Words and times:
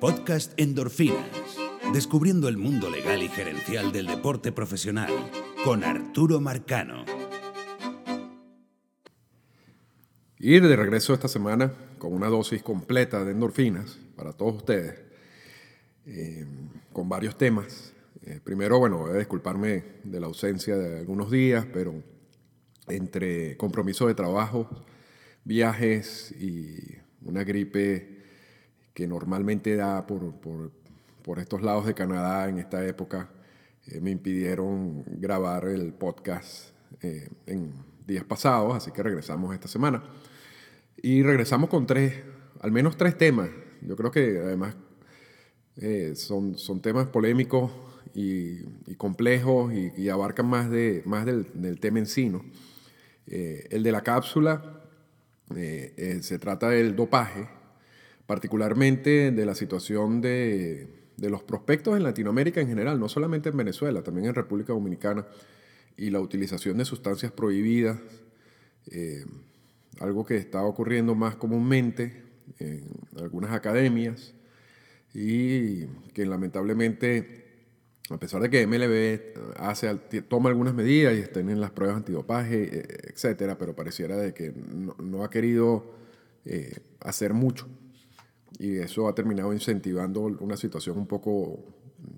Podcast 0.00 0.52
Endorfinas. 0.60 1.58
Descubriendo 1.92 2.48
el 2.48 2.56
mundo 2.56 2.88
legal 2.88 3.20
y 3.20 3.28
gerencial 3.28 3.90
del 3.90 4.06
deporte 4.06 4.52
profesional 4.52 5.10
con 5.64 5.82
Arturo 5.82 6.40
Marcano. 6.40 7.04
Ir 10.38 10.68
de 10.68 10.76
regreso 10.76 11.14
esta 11.14 11.26
semana 11.26 11.72
con 11.98 12.12
una 12.12 12.28
dosis 12.28 12.62
completa 12.62 13.24
de 13.24 13.32
endorfinas 13.32 13.98
para 14.14 14.32
todos 14.32 14.58
ustedes, 14.58 15.00
eh, 16.06 16.46
con 16.92 17.08
varios 17.08 17.36
temas. 17.36 17.92
Eh, 18.22 18.38
primero, 18.44 18.78
bueno, 18.78 18.98
voy 18.98 19.10
a 19.10 19.18
disculparme 19.18 19.82
de 20.04 20.20
la 20.20 20.26
ausencia 20.26 20.76
de 20.76 21.00
algunos 21.00 21.28
días, 21.28 21.66
pero 21.72 22.04
entre 22.86 23.56
compromiso 23.56 24.06
de 24.06 24.14
trabajo, 24.14 24.68
viajes 25.42 26.32
y 26.38 26.98
una 27.22 27.42
gripe 27.42 28.17
que 28.98 29.06
normalmente 29.06 29.76
da 29.76 30.08
por, 30.08 30.34
por, 31.22 31.38
estos 31.38 31.62
lados 31.62 31.86
de 31.86 31.94
Canadá 31.94 32.48
en 32.48 32.58
esta 32.58 32.84
época, 32.84 33.30
eh, 33.86 34.00
me 34.00 34.10
impidieron 34.10 35.04
grabar 35.06 35.68
el 35.68 35.92
podcast 35.92 36.70
eh, 37.00 37.28
en 37.46 37.72
días 38.08 38.24
pasados, 38.24 38.74
así 38.74 38.90
que 38.90 39.00
regresamos 39.04 39.54
esta 39.54 39.68
semana. 39.68 40.02
Y 41.00 41.22
regresamos 41.22 41.70
con 41.70 41.86
tres, 41.86 42.12
al 42.60 42.72
menos 42.72 42.96
tres 42.96 43.16
temas. 43.16 43.48
Yo 43.82 43.94
creo 43.94 44.10
que 44.10 44.40
además 44.40 44.74
eh, 45.76 46.14
son, 46.16 46.58
son 46.58 46.82
temas 46.82 47.06
polémicos 47.06 47.70
y, 48.14 48.64
complejos 48.96 49.72
y, 49.72 50.08
abarcan 50.08 50.46
más, 50.46 50.70
de, 50.70 51.02
más 51.04 51.24
del, 51.24 51.46
del 51.54 51.78
tema 51.78 52.00
en 52.00 52.06
sí. 52.06 52.28
¿no? 52.30 52.44
el 53.28 53.84
de 53.84 53.92
la 53.92 54.02
cápsula 54.02 54.78
eh, 55.56 55.94
eh, 55.96 56.22
se 56.22 56.38
trata 56.38 56.68
del 56.68 56.94
dopaje, 56.94 57.48
particularmente 58.28 59.32
de 59.32 59.46
la 59.46 59.54
situación 59.54 60.20
de, 60.20 60.86
los 61.16 61.42
prospectos 61.44 61.96
en 61.96 62.02
Latinoamérica 62.02 62.60
en 62.60 62.68
general, 62.68 63.00
no 63.00 63.08
solamente 63.08 63.48
en 63.48 63.56
Venezuela, 63.56 64.02
también 64.02 64.26
en 64.26 64.34
República 64.34 64.74
Dominicana, 64.74 65.26
y 65.96 66.10
la 66.10 66.20
utilización 66.20 66.76
de 66.76 66.84
sustancias 66.84 67.32
prohibidas, 67.32 67.98
eh, 68.90 69.24
algo 69.98 70.26
que 70.26 70.36
está 70.36 70.62
ocurriendo 70.62 71.14
más 71.14 71.36
comúnmente 71.36 72.22
en 72.58 72.84
algunas 73.18 73.52
academias 73.52 74.34
y 75.14 75.86
que 76.12 76.26
lamentablemente 76.26 77.46
a 78.10 78.18
pesar 78.18 78.42
de 78.42 78.50
que 78.50 78.66
MLB 78.66 79.56
hace, 79.56 79.94
toma 80.28 80.50
algunas 80.50 80.74
medidas 80.74 81.16
y 81.16 81.20
estén 81.20 81.48
en 81.48 81.62
las 81.62 81.70
pruebas 81.70 81.96
antidopaje, 81.96 82.78
eh, 82.78 82.86
etcétera, 83.04 83.56
pero 83.56 83.74
pareciera 83.74 84.18
de 84.18 84.34
que 84.34 84.52
no, 84.52 85.24
ha 85.24 85.30
querido 85.30 85.94
eh, 86.44 86.76
hacer 87.00 87.32
mucho. 87.32 87.66
Y 88.58 88.78
eso 88.78 89.08
ha 89.08 89.14
terminado 89.14 89.52
incentivando 89.52 90.22
una 90.22 90.56
situación 90.56 90.98
un 90.98 91.06
poco 91.06 91.64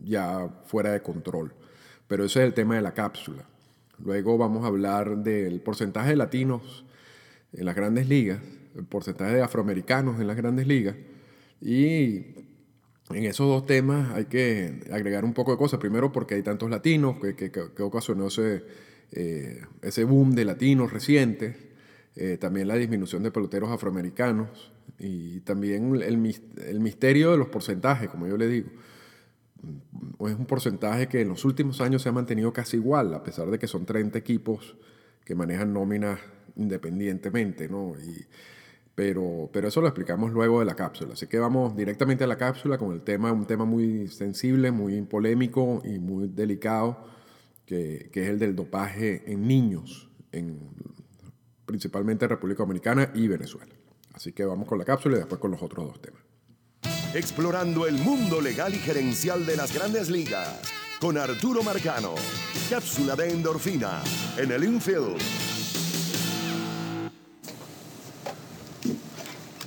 ya 0.03 0.49
fuera 0.65 0.93
de 0.93 1.03
control. 1.03 1.53
Pero 2.09 2.25
ese 2.25 2.41
es 2.41 2.47
el 2.47 2.55
tema 2.55 2.77
de 2.77 2.83
la 2.83 2.95
cápsula. 2.95 3.45
Luego 4.03 4.39
vamos 4.39 4.65
a 4.65 4.69
hablar 4.69 5.19
del 5.19 5.61
porcentaje 5.61 6.11
de 6.11 6.17
latinos 6.17 6.85
en 7.53 7.67
las 7.67 7.75
grandes 7.75 8.09
ligas, 8.09 8.41
el 8.75 8.85
porcentaje 8.85 9.35
de 9.35 9.43
afroamericanos 9.43 10.21
en 10.21 10.27
las 10.27 10.37
grandes 10.37 10.67
ligas 10.67 10.97
y 11.61 12.25
en 13.11 13.25
esos 13.25 13.47
dos 13.47 13.67
temas 13.67 14.15
hay 14.15 14.27
que 14.27 14.81
agregar 14.93 15.25
un 15.25 15.35
poco 15.35 15.53
de 15.53 15.59
cosas. 15.59 15.79
Primero 15.79 16.13
porque 16.13 16.37
hay 16.37 16.43
tantos 16.43 16.71
latinos 16.71 17.17
que, 17.21 17.51
que, 17.51 17.83
ocasionó 17.83 18.29
ese, 18.29 18.65
eh, 19.13 19.63
ese 19.83 20.05
boom 20.05 20.35
de 20.35 20.45
latinos 20.45 20.93
recientes. 20.93 21.57
Eh, 22.17 22.37
también 22.39 22.67
la 22.67 22.75
disminución 22.75 23.23
de 23.23 23.31
peloteros 23.31 23.71
afroamericanos 23.71 24.73
y 24.99 25.41
también 25.41 25.95
el, 26.03 26.19
misterio 26.19 27.31
de 27.31 27.39
los 27.39 27.49
porcentajes, 27.49 28.11
como 28.11 28.27
yo 28.27 28.37
le 28.37 28.49
digo. 28.49 28.71
Es 30.27 30.35
un 30.35 30.47
porcentaje 30.47 31.07
que 31.07 31.21
en 31.21 31.29
los 31.29 31.45
últimos 31.45 31.81
años 31.81 32.03
se 32.03 32.09
ha 32.09 32.13
mantenido 32.13 32.53
casi 32.53 32.79
igual, 32.79 33.15
a 33.15 33.23
pesar 33.23 33.51
de 33.51 33.59
que 33.59 33.67
son 33.67 33.87
30 33.87 34.19
equipos 34.19 34.77
que 35.25 35.35
manejan 35.35 35.73
nóminas 35.73 36.19
independientemente. 36.57 37.69
¿no? 37.69 37.95
Pero, 38.95 39.49
pero 39.53 39.69
eso 39.69 39.81
lo 39.81 39.87
explicamos 39.87 40.33
luego 40.33 40.61
de 40.61 40.67
la 40.67 40.75
cápsula. 40.75 41.13
Así 41.13 41.27
que 41.27 41.39
vamos 41.39 41.77
directamente 41.77 42.25
a 42.25 42.27
la 42.27 42.37
cápsula 42.37 42.77
con 42.77 42.93
el 42.93 43.03
tema, 43.03 43.33
un 43.33 43.47
tema 43.47 43.65
muy 43.65 44.09
sensible, 44.09 44.73
muy 44.73 45.01
polémico 45.03 45.81
y 45.85 45.99
muy 45.99 46.29
delicado, 46.29 46.99
que, 47.67 48.11
que 48.13 48.25
es 48.25 48.29
el 48.29 48.39
del 48.39 48.57
dopaje 48.57 49.31
en 49.31 49.47
niños, 49.47 50.11
en, 50.33 50.59
principalmente 51.71 52.25
en 52.25 52.31
República 52.31 52.65
Dominicana 52.65 53.13
y 53.15 53.29
Venezuela. 53.29 53.73
Así 54.13 54.33
que 54.33 54.45
vamos 54.45 54.67
con 54.67 54.77
la 54.77 54.85
cápsula 54.85 55.17
y 55.17 55.19
después 55.21 55.41
con 55.41 55.53
los 55.53 55.63
otros 55.63 55.87
dos 55.87 56.03
temas. 56.03 56.21
Explorando 57.15 57.87
el 57.87 57.95
mundo 57.95 58.41
legal 58.41 58.75
y 58.75 58.79
gerencial 58.79 59.47
de 59.47 59.57
las 59.57 59.73
grandes 59.73 60.11
ligas 60.11 60.61
con 61.01 61.17
Arturo 61.17 61.63
Marcano. 61.63 62.17
Cápsula 62.69 63.15
de 63.15 63.31
endorfina 63.31 64.03
en 64.37 64.51
el 64.51 64.65
infield. 64.65 65.17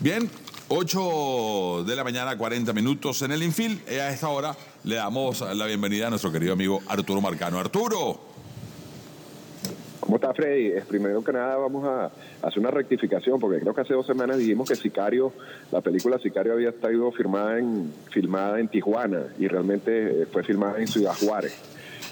Bien, 0.01 0.29
8 0.67 1.85
de 1.87 1.95
la 1.95 2.03
mañana, 2.03 2.37
40 2.37 2.73
minutos 2.73 3.21
en 3.21 3.31
el 3.31 3.43
Infil. 3.43 3.81
Y 3.89 3.93
a 3.93 4.09
esta 4.09 4.27
hora 4.27 4.53
le 4.83 4.95
damos 4.95 5.39
la 5.39 5.65
bienvenida 5.65 6.07
a 6.07 6.09
nuestro 6.09 6.29
querido 6.29 6.51
amigo 6.51 6.81
Arturo 6.87 7.21
Marcano. 7.21 7.57
Arturo. 7.57 8.32
¿Cómo 10.03 10.17
está 10.17 10.33
Freddy? 10.33 10.81
Primero 10.81 11.23
que 11.23 11.31
nada 11.31 11.55
vamos 11.55 11.87
a 11.87 12.11
hacer 12.45 12.59
una 12.59 12.71
rectificación 12.71 13.39
porque 13.39 13.61
creo 13.61 13.73
que 13.73 13.81
hace 13.81 13.93
dos 13.93 14.05
semanas 14.05 14.37
dijimos 14.37 14.67
que 14.67 14.75
Sicario, 14.75 15.31
la 15.71 15.79
película 15.79 16.19
Sicario 16.19 16.51
había 16.51 16.71
estado 16.71 17.09
firmada 17.13 17.57
en, 17.57 17.89
filmada 18.11 18.59
en 18.59 18.67
Tijuana 18.67 19.27
y 19.39 19.47
realmente 19.47 20.27
fue 20.29 20.43
filmada 20.43 20.77
en 20.79 20.89
Ciudad 20.89 21.13
Juárez. 21.13 21.55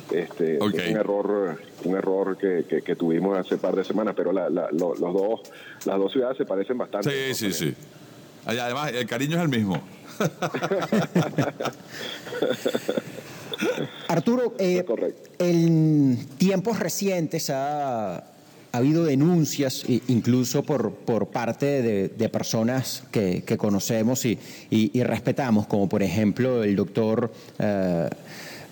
Este, 0.09 0.55
Es 0.55 0.61
un 0.61 0.79
error, 0.79 1.57
un 1.83 1.97
error 1.97 2.37
que, 2.37 2.63
que, 2.81 2.95
tuvimos 2.95 3.37
hace 3.37 3.57
par 3.57 3.75
de 3.75 3.83
semanas, 3.83 4.13
pero 4.15 4.31
la, 4.31 4.49
los 4.49 4.97
dos, 4.97 5.41
las 5.83 5.97
dos 5.97 6.13
ciudades 6.13 6.37
se 6.37 6.45
parecen 6.45 6.77
bastante. 6.77 7.33
Sí, 7.33 7.35
sí, 7.51 7.51
sí. 7.51 7.75
Además, 8.45 8.93
el 8.93 9.05
cariño 9.05 9.35
es 9.35 9.43
el 9.43 9.49
mismo. 9.49 9.81
Arturo, 14.11 14.55
eh, 14.59 14.83
en 15.39 16.17
tiempos 16.37 16.79
recientes 16.79 17.49
ha, 17.49 18.17
ha, 18.17 18.23
habido 18.73 19.05
denuncias, 19.05 19.85
incluso 20.07 20.63
por, 20.63 20.91
por 20.91 21.27
parte 21.27 21.81
de, 22.09 22.29
personas 22.29 23.03
que, 23.09 23.43
que 23.43 23.57
conocemos 23.57 24.25
y, 24.25 24.37
y, 24.69 25.03
respetamos, 25.03 25.65
como 25.67 25.87
por 25.87 26.03
ejemplo 26.03 26.63
el 26.63 26.75
doctor 26.75 27.31
eh, 27.57 28.09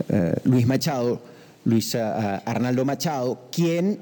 eh, 0.09 0.33
Luis 0.43 0.67
Machado, 0.67 1.21
Luis 1.63 1.95
eh, 1.95 1.99
Arnaldo 1.99 2.83
Machado, 2.83 3.47
quien 3.51 3.99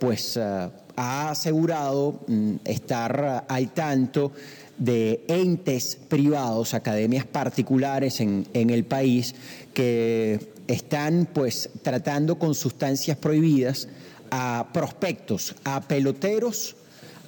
pues 0.00 0.36
ha 0.36 1.30
asegurado 1.30 2.20
mm, 2.26 2.54
estar 2.64 3.44
al 3.46 3.72
tanto 3.72 4.32
de 4.76 5.24
entes 5.28 5.96
privados, 6.08 6.74
academias 6.74 7.26
particulares 7.26 8.20
en, 8.20 8.46
en, 8.54 8.70
el 8.70 8.84
país 8.84 9.34
que 9.72 10.53
están 10.68 11.28
pues 11.32 11.70
tratando 11.82 12.38
con 12.38 12.54
sustancias 12.54 13.16
prohibidas 13.16 13.88
a 14.30 14.68
prospectos, 14.72 15.54
a 15.64 15.80
peloteros 15.80 16.76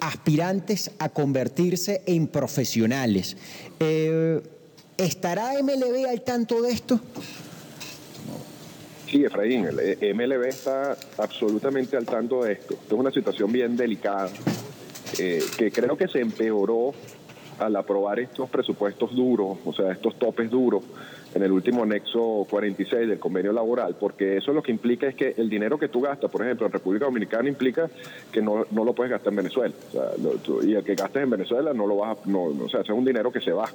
aspirantes 0.00 0.90
a 0.98 1.08
convertirse 1.08 2.02
en 2.06 2.26
profesionales. 2.26 3.36
¿Estará 4.96 5.52
MLB 5.62 6.06
al 6.08 6.22
tanto 6.22 6.62
de 6.62 6.70
esto? 6.70 7.00
Sí, 9.10 9.24
Efraín, 9.24 9.68
eh, 9.80 10.12
MLB 10.14 10.46
está 10.46 10.96
absolutamente 11.18 11.96
al 11.96 12.06
tanto 12.06 12.42
de 12.42 12.54
esto. 12.54 12.74
Esto 12.74 12.94
es 12.94 13.00
una 13.00 13.10
situación 13.10 13.52
bien 13.52 13.76
delicada 13.76 14.30
eh, 15.18 15.44
que 15.56 15.70
creo 15.70 15.96
que 15.96 16.08
se 16.08 16.20
empeoró 16.20 16.92
al 17.58 17.76
aprobar 17.76 18.18
estos 18.18 18.50
presupuestos 18.50 19.14
duros, 19.14 19.58
o 19.64 19.72
sea, 19.72 19.92
estos 19.92 20.18
topes 20.18 20.50
duros 20.50 20.82
en 21.36 21.42
el 21.42 21.52
último 21.52 21.82
anexo 21.82 22.46
46 22.48 23.08
del 23.08 23.18
convenio 23.18 23.52
laboral, 23.52 23.94
porque 24.00 24.38
eso 24.38 24.54
lo 24.54 24.62
que 24.62 24.72
implica 24.72 25.06
es 25.06 25.14
que 25.14 25.34
el 25.36 25.50
dinero 25.50 25.78
que 25.78 25.88
tú 25.88 26.00
gastas, 26.00 26.30
por 26.30 26.42
ejemplo, 26.42 26.66
en 26.66 26.72
República 26.72 27.04
Dominicana 27.04 27.46
implica 27.46 27.90
que 28.32 28.40
no, 28.40 28.64
no 28.70 28.84
lo 28.84 28.94
puedes 28.94 29.10
gastar 29.10 29.32
en 29.32 29.36
Venezuela. 29.36 29.74
y 30.62 30.74
el 30.74 30.82
que 30.82 30.94
gastes 30.94 31.22
en 31.22 31.30
Venezuela 31.30 31.74
no 31.74 31.86
lo 31.86 31.96
vas 31.98 32.16
a, 32.16 32.28
no, 32.28 32.44
o 32.44 32.68
sea, 32.70 32.80
es 32.80 32.88
un 32.88 33.04
dinero 33.04 33.30
que 33.30 33.42
se 33.42 33.52
va. 33.52 33.68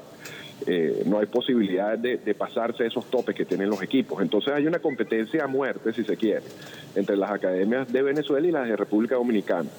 Eh, 0.65 1.03
no 1.05 1.19
hay 1.19 1.27
posibilidad 1.27 1.97
de, 1.97 2.17
pasarse 2.33 2.85
esos 2.85 3.05
topes 3.11 3.35
que 3.35 3.45
tienen 3.45 3.69
los 3.69 3.81
equipos. 3.83 4.21
Entonces 4.23 4.53
hay 4.53 4.65
una 4.65 4.79
competencia 4.79 5.43
a 5.43 5.47
muerte, 5.47 5.93
si 5.93 6.03
se 6.03 6.17
quiere, 6.17 6.45
entre 6.95 7.15
las 7.15 7.29
academias 7.29 7.91
de 7.91 8.01
Venezuela 8.01 8.47
y 8.47 8.51
las 8.51 8.67
de 8.67 8.75
República 8.75 9.15
Dominicana. 9.15 9.69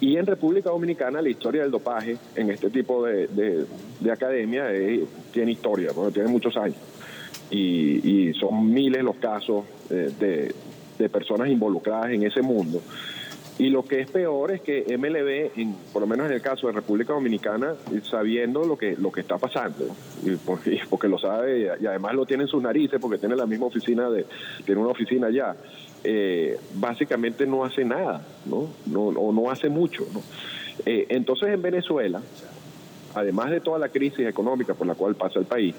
Y 0.00 0.16
en 0.16 0.26
República 0.26 0.70
Dominicana 0.70 1.22
la 1.22 1.28
historia 1.28 1.62
del 1.62 1.70
dopaje 1.70 2.16
en 2.34 2.50
este 2.50 2.70
tipo 2.70 3.06
de, 3.06 3.28
de, 3.28 4.10
academia 4.10 4.66
tiene 5.32 5.52
historia, 5.52 5.90
tiene 6.12 6.28
muchos 6.28 6.56
años. 6.56 6.76
Y, 7.52 8.32
son 8.40 8.72
miles 8.72 9.04
los 9.04 9.16
casos 9.16 9.64
eh, 9.90 10.10
de, 10.18 10.54
de, 10.98 11.08
personas 11.08 11.48
involucradas 11.48 12.10
en 12.10 12.24
ese 12.24 12.42
mundo. 12.42 12.80
Y 13.58 13.68
lo 13.68 13.84
que 13.84 14.00
es 14.00 14.10
peor 14.10 14.50
es 14.50 14.62
que 14.62 14.96
MLB, 14.96 15.60
en, 15.60 15.76
por 15.92 16.00
lo 16.02 16.08
menos 16.08 16.26
en 16.26 16.32
el 16.32 16.40
caso 16.40 16.66
de 16.66 16.72
República 16.72 17.12
Dominicana, 17.12 17.74
sabiendo 18.02 18.64
lo 18.64 18.78
que, 18.78 18.96
lo 18.96 19.12
que 19.12 19.20
está 19.20 19.36
pasando, 19.38 19.86
y 20.24 20.30
porque, 20.36 21.08
lo 21.08 21.18
sabe 21.18 21.76
y 21.80 21.86
además 21.86 22.14
lo 22.14 22.24
tiene 22.24 22.44
en 22.44 22.48
sus 22.48 22.62
narices, 22.62 22.98
porque 23.00 23.18
tiene 23.18 23.36
la 23.36 23.46
misma 23.46 23.66
oficina, 23.66 24.08
de, 24.08 24.24
tiene 24.64 24.80
una 24.80 24.90
oficina 24.90 25.26
allá, 25.26 25.54
eh, 26.02 26.58
básicamente 26.74 27.46
no 27.46 27.64
hace 27.64 27.84
nada, 27.84 28.26
¿no? 28.46 28.68
No, 28.86 29.08
o 29.08 29.32
no 29.32 29.50
hace 29.50 29.68
mucho. 29.68 30.06
Eh, 30.86 31.06
entonces 31.10 31.50
en 31.50 31.60
Venezuela, 31.60 32.22
además 33.14 33.50
de 33.50 33.60
toda 33.60 33.78
la 33.78 33.90
crisis 33.90 34.26
económica 34.26 34.74
por 34.74 34.86
la 34.86 34.94
cual 34.94 35.14
pasa 35.14 35.38
el 35.38 35.44
país, 35.44 35.74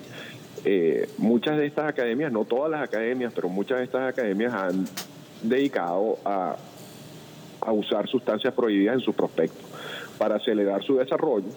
eh, 0.66 1.10
muchas 1.18 1.58
de 1.58 1.66
estas 1.66 1.90
academias, 1.90 2.32
no 2.32 2.46
todas 2.46 2.72
las 2.72 2.82
academias, 2.82 3.34
pero 3.34 3.50
muchas 3.50 3.80
de 3.80 3.86
estas 3.86 4.10
academias 4.10 4.54
han 4.54 4.86
dedicado 5.42 6.18
a, 6.24 6.56
a 7.62 7.72
usar 7.72 8.08
sustancias 8.08 8.54
prohibidas 8.54 8.96
en 8.96 9.02
sus 9.02 9.16
prospectos 9.16 9.66
para 10.18 10.36
acelerar 10.36 10.84
su 10.84 10.98
desarrollo, 10.98 11.50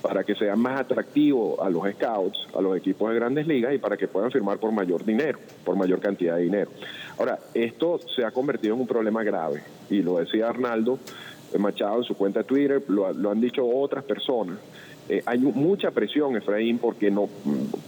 para 0.00 0.24
que 0.24 0.34
sean 0.34 0.58
más 0.60 0.80
atractivos 0.80 1.58
a 1.60 1.68
los 1.68 1.82
scouts, 1.92 2.48
a 2.56 2.60
los 2.60 2.76
equipos 2.76 3.10
de 3.10 3.16
grandes 3.16 3.46
ligas 3.46 3.74
y 3.74 3.78
para 3.78 3.96
que 3.96 4.08
puedan 4.08 4.30
firmar 4.30 4.58
por 4.58 4.72
mayor 4.72 5.04
dinero, 5.04 5.38
por 5.64 5.76
mayor 5.76 6.00
cantidad 6.00 6.36
de 6.36 6.42
dinero. 6.42 6.70
Ahora, 7.18 7.38
esto 7.54 7.98
se 8.14 8.24
ha 8.24 8.30
convertido 8.30 8.74
en 8.74 8.80
un 8.80 8.86
problema 8.86 9.22
grave 9.22 9.62
y 9.90 10.02
lo 10.02 10.18
decía 10.18 10.48
Arnaldo 10.48 10.98
Machado 11.58 11.98
en 11.98 12.04
su 12.04 12.14
cuenta 12.14 12.40
de 12.40 12.44
Twitter, 12.44 12.82
lo, 12.88 13.06
han 13.06 13.40
dicho 13.40 13.66
otras 13.66 14.04
personas. 14.04 14.58
Eh, 15.08 15.22
hay 15.26 15.38
mucha 15.38 15.90
presión, 15.90 16.36
Efraín, 16.36 16.78
porque 16.78 17.10
no, 17.10 17.28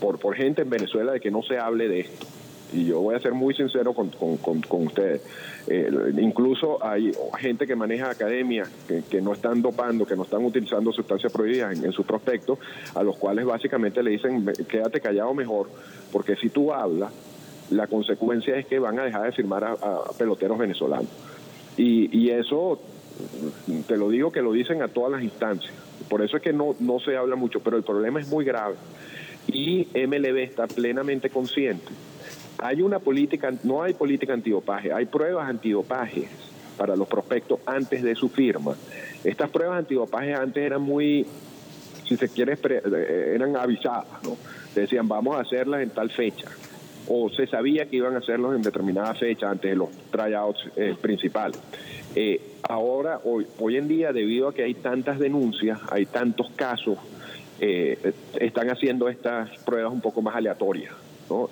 por, 0.01 0.19
por 0.19 0.35
gente 0.35 0.63
en 0.63 0.71
Venezuela 0.71 1.13
de 1.13 1.21
que 1.21 1.31
no 1.31 1.43
se 1.43 1.59
hable 1.59 1.89
de 1.89 2.01
esto 2.01 2.27
y 2.73 2.85
yo 2.87 3.01
voy 3.01 3.15
a 3.15 3.21
ser 3.21 3.33
muy 3.33 3.55
sincero 3.55 3.95
con, 3.95 4.11
ustedes. 4.87 5.23
Eh, 5.67 5.91
incluso 6.19 6.85
hay 6.85 7.13
gente 7.39 7.67
que 7.67 7.77
maneja 7.77 8.11
academias 8.11 8.69
que, 9.11 9.21
no 9.21 9.33
están 9.33 9.63
dopando, 9.63 10.05
que 10.07 10.17
no 10.17 10.23
están 10.23 10.45
utilizando 10.45 10.93
sustancias 10.93 11.33
prohibidas 11.33 11.83
en, 11.83 11.93
sus 11.93 12.07
prospectos, 12.07 12.59
a 12.95 13.03
los 13.03 13.17
cuales 13.17 13.45
básicamente 13.45 14.03
le 14.03 14.11
dicen 14.11 14.47
quédate 14.69 15.01
callado 15.01 15.35
mejor, 15.35 15.69
porque 16.13 16.37
si 16.37 16.51
tú 16.51 16.73
hablas, 16.73 17.13
la 17.71 17.87
consecuencia 17.87 18.57
es 18.57 18.67
que 18.67 18.79
van 18.79 18.99
a 18.99 19.05
dejar 19.05 19.25
de 19.25 19.33
firmar 19.33 19.65
a, 19.65 19.77
peloteros 20.17 20.59
venezolanos. 20.59 21.09
Y, 21.77 22.17
y 22.17 22.31
eso, 22.31 22.81
te 23.87 23.97
lo 23.97 24.11
digo 24.11 24.31
que 24.31 24.43
lo 24.43 24.53
dicen 24.53 24.83
a 24.83 24.89
todas 24.89 25.13
las 25.13 25.23
instancias. 25.23 25.73
Por 26.09 26.23
eso 26.23 26.37
es 26.37 26.43
que 26.43 26.53
no, 26.53 26.75
no 26.81 27.01
se 27.01 27.17
habla 27.17 27.37
mucho, 27.37 27.61
pero 27.61 27.77
el 27.77 27.83
problema 27.83 28.21
es 28.21 28.29
muy 28.29 28.45
grave. 28.45 28.77
Y 29.47 29.89
MLB 29.95 30.39
está 30.39 30.67
plenamente 30.67 31.31
consciente 31.31 31.89
hay 32.59 32.83
una 32.83 32.99
política, 32.99 33.53
no 33.63 33.83
hay 33.83 33.95
política 33.95 34.33
antidopaje, 34.35 34.93
hay 34.93 35.07
pruebas 35.07 35.49
antidopaje 35.49 36.29
para 36.77 36.97
los 36.97 37.09
prospectos 37.09 37.61
antes 37.67 38.03
de 38.03 38.15
su 38.15 38.29
firma. 38.29 38.75
Estas 39.25 39.51
pruebas 39.51 39.79
antidopaje 39.79 40.35
antes 40.35 40.63
eran 40.63 40.83
muy, 40.83 41.27
si 42.07 42.17
se 42.17 42.29
quiere, 42.29 42.55
eh, 42.55 43.33
eran 43.35 43.57
avisadas, 43.57 44.07
¿no? 44.25 44.37
Decían, 44.75 45.09
vamos 45.09 45.37
a 45.37 45.41
hacerlas 45.41 45.83
en 45.83 45.91
tal 45.91 46.11
fecha. 46.11 46.49
O 47.09 47.31
se 47.31 47.47
sabía 47.47 47.87
que 47.87 47.97
iban 47.97 48.15
a 48.17 48.19
hacerlos 48.19 48.55
en 48.55 48.63
determinada 48.63 49.15
fecha 49.15 49.51
antes 49.51 49.71
de 49.71 49.77
los 49.77 49.89
tryouts 50.11 50.69
eh, 50.77 50.95
principales. 51.01 51.59
Eh, 52.15 52.41
ahora, 52.69 53.21
hoy, 53.25 53.47
hoy 53.59 53.77
en 53.77 53.89
día, 53.89 54.13
debido 54.13 54.49
a 54.49 54.55
que 54.55 54.65
hay 54.65 54.75
tantas 54.75 55.19
denuncias, 55.19 55.79
hay 55.91 56.07
tantos 56.07 56.51
casos, 56.51 56.99
están 57.61 58.71
haciendo 58.71 59.09
estas 59.09 59.51
pruebas 59.65 59.93
un 59.93 60.01
poco 60.01 60.23
más 60.23 60.37
aleatorias. 60.37 60.95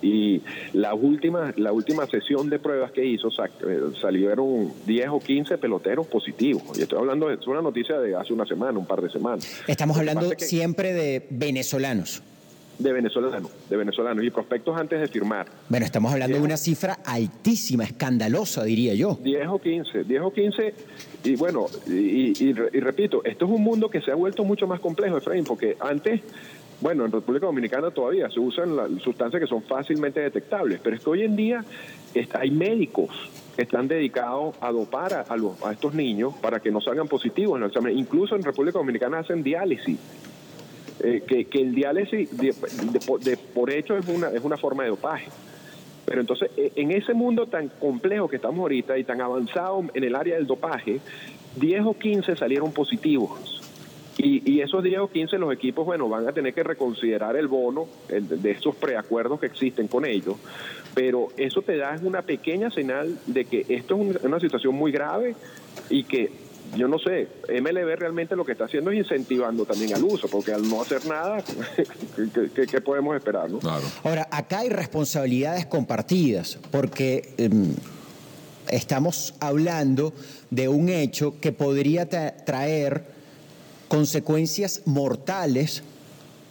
Y 0.01 0.41
la 0.73 0.93
última, 0.93 1.53
la 1.57 1.71
última 1.71 2.05
sesión 2.07 2.49
de 2.49 2.59
pruebas 2.59 2.91
que 2.91 3.05
hizo 3.05 3.29
eh, 3.29 3.79
salieron 4.01 4.71
10 4.85 5.07
o 5.09 5.19
15 5.19 5.57
peloteros 5.57 6.07
positivos. 6.07 6.77
Y 6.77 6.81
estoy 6.81 6.99
hablando, 6.99 7.27
de 7.27 7.37
una 7.47 7.61
noticia 7.61 7.99
de 7.99 8.15
hace 8.15 8.33
una 8.33 8.45
semana, 8.45 8.77
un 8.77 8.85
par 8.85 9.01
de 9.01 9.09
semanas. 9.09 9.61
Estamos 9.67 9.97
hablando 9.97 10.29
siempre 10.37 10.93
de 10.93 11.27
venezolanos. 11.29 12.23
De 12.79 12.93
venezolanos, 12.93 13.51
de 13.69 13.77
venezolanos 13.77 14.23
y 14.23 14.29
prospectos 14.29 14.77
antes 14.77 14.99
de 14.99 15.07
firmar. 15.07 15.47
Bueno, 15.67 15.85
estamos 15.85 16.11
hablando 16.13 16.37
de 16.37 16.43
una 16.43 16.57
cifra 16.57 16.99
altísima, 17.05 17.83
escandalosa, 17.83 18.63
diría 18.63 18.93
yo. 18.93 19.17
10 19.23 19.47
o 19.47 19.59
15, 19.59 20.03
10 20.03 20.21
o 20.21 20.31
15, 20.31 20.73
y 21.23 21.35
bueno, 21.35 21.65
y, 21.87 22.43
y 22.43 22.53
repito, 22.53 23.23
esto 23.23 23.45
es 23.45 23.51
un 23.51 23.63
mundo 23.63 23.89
que 23.89 24.01
se 24.01 24.11
ha 24.11 24.15
vuelto 24.15 24.43
mucho 24.43 24.67
más 24.67 24.79
complejo, 24.79 25.17
Efraín, 25.17 25.43
porque 25.43 25.75
antes 25.79 26.21
bueno, 26.79 27.05
en 27.05 27.11
República 27.11 27.47
Dominicana 27.47 27.89
todavía 27.89 28.29
se 28.29 28.39
usan 28.39 28.99
sustancias 28.99 29.41
que 29.41 29.47
son 29.47 29.63
fácilmente 29.63 30.19
detectables, 30.19 30.79
pero 30.83 30.95
es 30.95 31.03
que 31.03 31.09
hoy 31.09 31.23
en 31.23 31.35
día 31.35 31.65
hay 32.33 32.51
médicos 32.51 33.09
que 33.55 33.63
están 33.63 33.87
dedicados 33.87 34.55
a 34.61 34.71
dopar 34.71 35.13
a, 35.13 35.25
a, 35.27 35.71
estos 35.71 35.95
niños 35.95 36.35
para 36.39 36.59
que 36.59 36.69
no 36.69 36.79
salgan 36.79 37.07
positivos 37.07 37.57
en 37.57 37.63
el 37.63 37.69
examen. 37.69 37.97
Incluso 37.97 38.35
en 38.35 38.43
República 38.43 38.77
Dominicana 38.77 39.19
hacen 39.19 39.41
diálisis. 39.41 39.97
Eh, 40.99 41.23
que, 41.27 41.61
el 41.61 41.75
diálisis 41.75 42.35
de, 42.37 43.37
por 43.53 43.71
hecho 43.71 43.97
es 43.97 44.07
una, 44.07 44.29
es 44.29 44.43
una 44.43 44.57
forma 44.57 44.83
de 44.83 44.89
dopaje. 44.89 45.29
Pero 46.05 46.21
entonces, 46.21 46.49
e, 46.57 46.71
en 46.75 46.91
ese 46.91 47.13
mundo 47.13 47.47
tan 47.47 47.69
complejo 47.69 48.27
que 48.27 48.37
estamos 48.37 48.59
ahorita 48.59 48.97
y 48.97 49.03
tan 49.03 49.21
avanzado 49.21 49.83
en 49.93 50.03
el 50.03 50.15
área 50.15 50.35
del 50.35 50.47
dopaje, 50.47 50.99
10 51.57 51.85
o 51.85 51.93
15 51.93 52.35
salieron 52.35 52.71
positivos 52.71 53.57
y, 54.17 54.61
esos 54.61 54.83
10 54.83 54.99
o 54.99 55.07
15 55.09 55.37
los 55.37 55.53
equipos, 55.53 55.85
bueno, 55.85 56.09
van 56.09 56.27
a 56.27 56.31
tener 56.31 56.53
que 56.53 56.63
reconsiderar 56.63 57.35
el 57.35 57.47
bono 57.47 57.87
de 58.09 58.51
esos 58.51 58.75
preacuerdos 58.75 59.39
que 59.39 59.45
existen 59.45 59.87
con 59.87 60.05
ellos, 60.05 60.35
pero 60.95 61.27
eso 61.37 61.61
te 61.61 61.77
da 61.77 61.95
una 62.01 62.23
pequeña 62.23 62.71
señal 62.71 63.19
de 63.27 63.45
que 63.45 63.65
esto 63.69 63.95
es 64.01 64.23
una 64.23 64.39
situación 64.39 64.75
muy 64.75 64.91
grave 64.91 65.35
y 65.89 66.03
que 66.03 66.31
yo 66.75 66.87
no 66.87 66.99
sé, 66.99 67.27
MLB 67.49 67.95
realmente 67.97 68.35
lo 68.35 68.45
que 68.45 68.51
está 68.51 68.65
haciendo 68.65 68.91
es 68.91 68.97
incentivando 68.97 69.65
también 69.65 69.93
al 69.93 70.03
uso, 70.03 70.27
porque 70.27 70.51
al 70.53 70.67
no 70.67 70.81
hacer 70.81 71.05
nada, 71.05 71.43
¿qué, 72.55 72.81
podemos 72.81 73.15
esperar? 73.15 73.49
¿no? 73.49 73.59
Ahora, 74.03 74.27
acá 74.31 74.59
hay 74.59 74.69
responsabilidades 74.69 75.65
compartidas, 75.65 76.57
porque 76.71 77.33
em, 77.37 77.73
estamos 78.69 79.35
hablando 79.39 80.13
de 80.49 80.67
un 80.67 80.89
hecho 80.89 81.39
que 81.39 81.51
podría 81.51 82.07
traer 82.09 83.03
consecuencias 83.87 84.81
mortales 84.85 85.83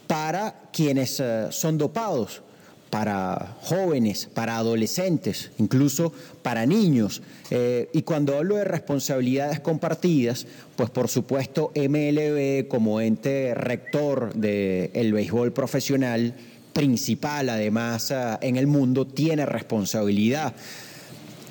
para 0.07 0.55
quienes 0.71 1.19
eh, 1.19 1.47
son 1.51 1.77
dopados, 1.77 2.41
para 2.89 3.57
jóvenes, 3.61 4.29
para 4.33 4.57
adolescentes, 4.57 5.51
incluso 5.57 6.13
para 6.41 6.65
niños. 6.65 7.21
Eh, 7.49 7.89
y 7.93 8.01
cuando 8.03 8.37
hablo 8.37 8.55
de 8.55 8.63
responsabilidades 8.63 9.59
compartidas, 9.59 10.47
pues 10.75 10.89
por 10.89 11.07
supuesto 11.07 11.71
MLB 11.75 12.67
como 12.67 13.01
ente 13.01 13.53
rector 13.53 14.33
del 14.33 15.13
béisbol 15.13 15.53
profesional, 15.53 16.33
principal 16.73 17.49
además 17.49 18.11
eh, 18.11 18.37
en 18.41 18.55
el 18.55 18.67
mundo, 18.67 19.05
tiene 19.07 19.45
responsabilidad. 19.45 20.53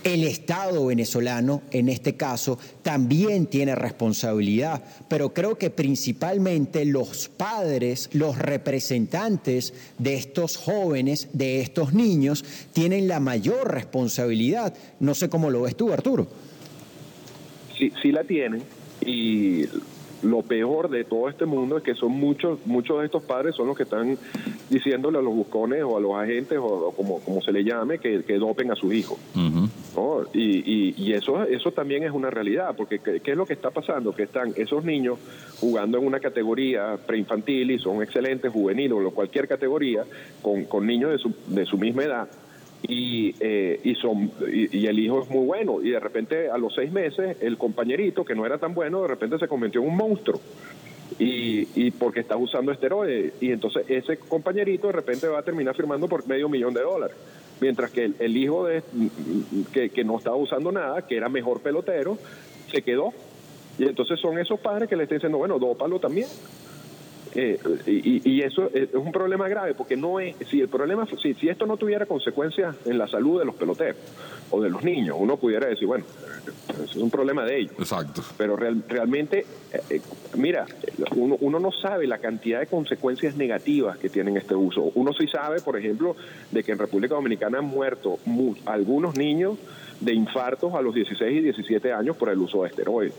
El 0.07 0.23
Estado 0.23 0.87
venezolano, 0.87 1.63
en 1.73 1.89
este 1.89 2.15
caso, 2.15 2.61
también 2.83 3.47
tiene 3.47 3.75
responsabilidad, 3.75 4.85
pero 5.09 5.35
creo 5.35 5.59
que 5.59 5.69
principalmente 5.69 6.85
los 6.85 7.29
padres, 7.29 8.09
los 8.13 8.39
representantes 8.39 9.75
de 9.99 10.15
estos 10.15 10.59
jóvenes, 10.59 11.31
de 11.33 11.61
estos 11.61 11.93
niños, 11.93 12.45
tienen 12.73 13.09
la 13.09 13.19
mayor 13.19 13.75
responsabilidad. 13.75 14.75
No 15.01 15.13
sé 15.13 15.29
cómo 15.29 15.51
lo 15.51 15.63
ves 15.63 15.75
tú, 15.75 15.93
Arturo. 15.93 16.29
Sí, 17.77 17.93
sí 18.01 18.13
la 18.13 18.23
tienen 18.23 18.63
y 19.05 19.65
lo 20.23 20.43
peor 20.43 20.89
de 20.91 21.05
todo 21.05 21.29
este 21.29 21.47
mundo 21.47 21.79
es 21.79 21.83
que 21.83 21.95
son 21.95 22.13
muchos 22.13 22.59
muchos 22.67 23.01
de 23.01 23.07
estos 23.07 23.23
padres 23.23 23.55
son 23.55 23.67
los 23.67 23.77
que 23.77 23.83
están 23.85 24.19
diciéndole 24.71 25.19
a 25.19 25.23
los 25.23 25.35
buscones 25.35 25.83
o 25.83 25.97
a 25.97 26.01
los 26.01 26.15
agentes 26.15 26.59
o, 26.61 26.93
como, 26.97 27.21
como 27.21 27.41
se 27.43 27.53
le 27.53 27.65
llame 27.65 27.99
que, 27.99 28.23
dopen 28.39 28.71
a 28.71 28.75
sus 28.75 28.93
hijos. 28.93 29.19
y, 30.35 30.95
y, 30.97 31.13
eso, 31.13 31.43
eso 31.45 31.73
también 31.73 32.03
es 32.03 32.13
una 32.13 32.31
realidad, 32.31 32.75
porque 32.77 32.99
¿qué, 32.99 33.21
es 33.25 33.37
lo 33.37 33.47
que 33.47 33.55
está 33.55 33.71
pasando? 33.71 34.15
Que 34.15 34.25
están 34.25 34.53
esos 34.57 34.85
niños 34.85 35.19
jugando 35.59 35.99
en 35.99 36.07
una 36.07 36.21
categoría 36.21 36.99
preinfantil 37.07 37.71
y 37.71 37.79
son 37.79 38.03
excelentes, 38.03 38.53
juveniles 38.53 38.93
o 38.93 39.11
cualquier 39.11 39.49
categoría, 39.49 40.05
con, 40.43 40.65
con 40.65 40.87
niños 40.87 41.13
de 41.13 41.19
su, 41.19 41.35
de 41.49 41.65
su 41.65 41.79
misma 41.79 42.05
edad 42.05 42.29
y, 42.89 43.35
eh, 43.41 43.81
y, 43.85 43.95
son, 43.97 44.31
y, 44.51 44.87
el 44.87 44.99
hijo 44.99 45.23
es 45.23 45.31
muy 45.31 45.45
bueno. 45.45 45.81
Y 45.83 45.91
de 45.91 46.01
repente 46.01 46.51
a 46.51 46.59
los 46.59 46.75
seis 46.75 46.93
meses 46.93 47.37
el 47.41 47.59
compañerito 47.59 48.25
que 48.25 48.35
no 48.35 48.47
era 48.47 48.59
tan 48.59 48.75
bueno 48.75 49.03
de 49.03 49.09
repente 49.09 49.39
se 49.39 49.49
convirtió 49.49 49.83
en 49.83 49.89
un 49.89 49.97
monstruo. 49.97 50.41
Y, 51.19 51.69
y 51.75 51.91
porque 51.93 52.21
está 52.21 52.37
usando 52.37 52.73
esteroides. 52.73 53.35
Y 53.41 53.51
entonces 53.51 53.85
ese 53.89 54.19
compañerito 54.19 54.89
de 54.89 54.93
repente 54.93 55.29
va 55.29 55.39
a 55.39 55.43
terminar 55.43 55.75
firmando 55.75 56.09
por 56.09 56.27
medio 56.27 56.49
millón 56.49 56.75
de 56.75 56.83
dólares. 56.83 57.17
Mientras 57.61 57.91
que 57.91 58.13
el, 58.19 58.37
hijo 58.37 58.67
de 58.67 58.83
que, 59.73 59.89
que 59.91 60.05
no 60.05 60.19
estaba 60.19 60.37
usando 60.37 60.71
nada 60.71 61.07
que 61.07 61.17
era 61.17 61.29
mejor 61.29 61.61
pelotero 61.61 62.19
se 62.71 62.83
quedó. 62.83 63.13
Y 63.79 63.85
entonces 63.85 64.21
son 64.21 64.39
esos 64.39 64.61
padres 64.61 64.89
que 64.89 64.97
le 64.97 65.05
están 65.05 65.19
diciendo 65.19 65.39
bueno 65.39 65.59
dópalo 65.59 65.99
también 65.99 66.27
eh, 67.39 67.59
y, 67.87 68.41
eso 68.41 68.71
es 68.73 68.95
un 68.95 69.13
problema 69.13 69.47
grave 69.47 69.75
porque 69.75 69.95
no 69.95 70.19
es 70.19 70.37
si 70.49 70.61
el 70.61 70.69
problema 70.69 71.07
si, 71.21 71.35
si 71.35 71.49
esto 71.49 71.67
no 71.67 71.77
tuviera 71.77 72.07
consecuencias 72.07 72.75
en 72.87 72.97
la 72.97 73.07
salud 73.09 73.39
de 73.39 73.45
los 73.45 73.55
peloteros 73.57 74.01
o 74.51 74.63
de 74.63 74.71
los 74.71 74.83
niños 74.83 75.17
uno 75.21 75.37
pudiera 75.37 75.67
decir 75.67 75.87
bueno 75.87 76.05
es 76.83 76.97
un 76.97 77.11
problema 77.11 77.45
de 77.45 77.59
ellos. 77.59 77.73
Exacto. 77.79 78.23
Pero 78.39 78.57
realmente 78.57 79.45
eh, 79.73 79.81
eh, 79.91 80.01
mira 80.37 80.67
uno, 81.15 81.37
uno 81.41 81.59
no 81.59 81.73
sabe 81.73 82.07
la 82.07 82.19
cantidad 82.19 82.61
de 82.61 82.69
consecuencias 82.69 83.37
negativas 83.37 83.99
que 83.99 84.09
tienen 84.09 84.39
este 84.39 84.55
uso. 84.55 84.91
Uno 84.95 85.13
sí 85.13 85.27
sabe 85.27 85.61
por 85.61 85.77
ejemplo 85.77 86.17
de 86.51 86.65
que 86.65 86.73
en 86.73 86.79
República 86.79 87.17
Dominicana 87.17 87.59
han 87.59 87.67
muerto 87.67 88.19
algunos 88.65 89.17
niños 89.17 89.59
de 90.01 90.15
infartos 90.15 90.75
a 90.75 90.81
los 90.81 90.95
16 90.95 91.39
y 91.39 91.41
17 91.41 91.93
años 91.93 92.17
por 92.17 92.31
el 92.31 92.39
uso 92.39 92.63
de 92.63 92.71
esteroides 92.71 93.15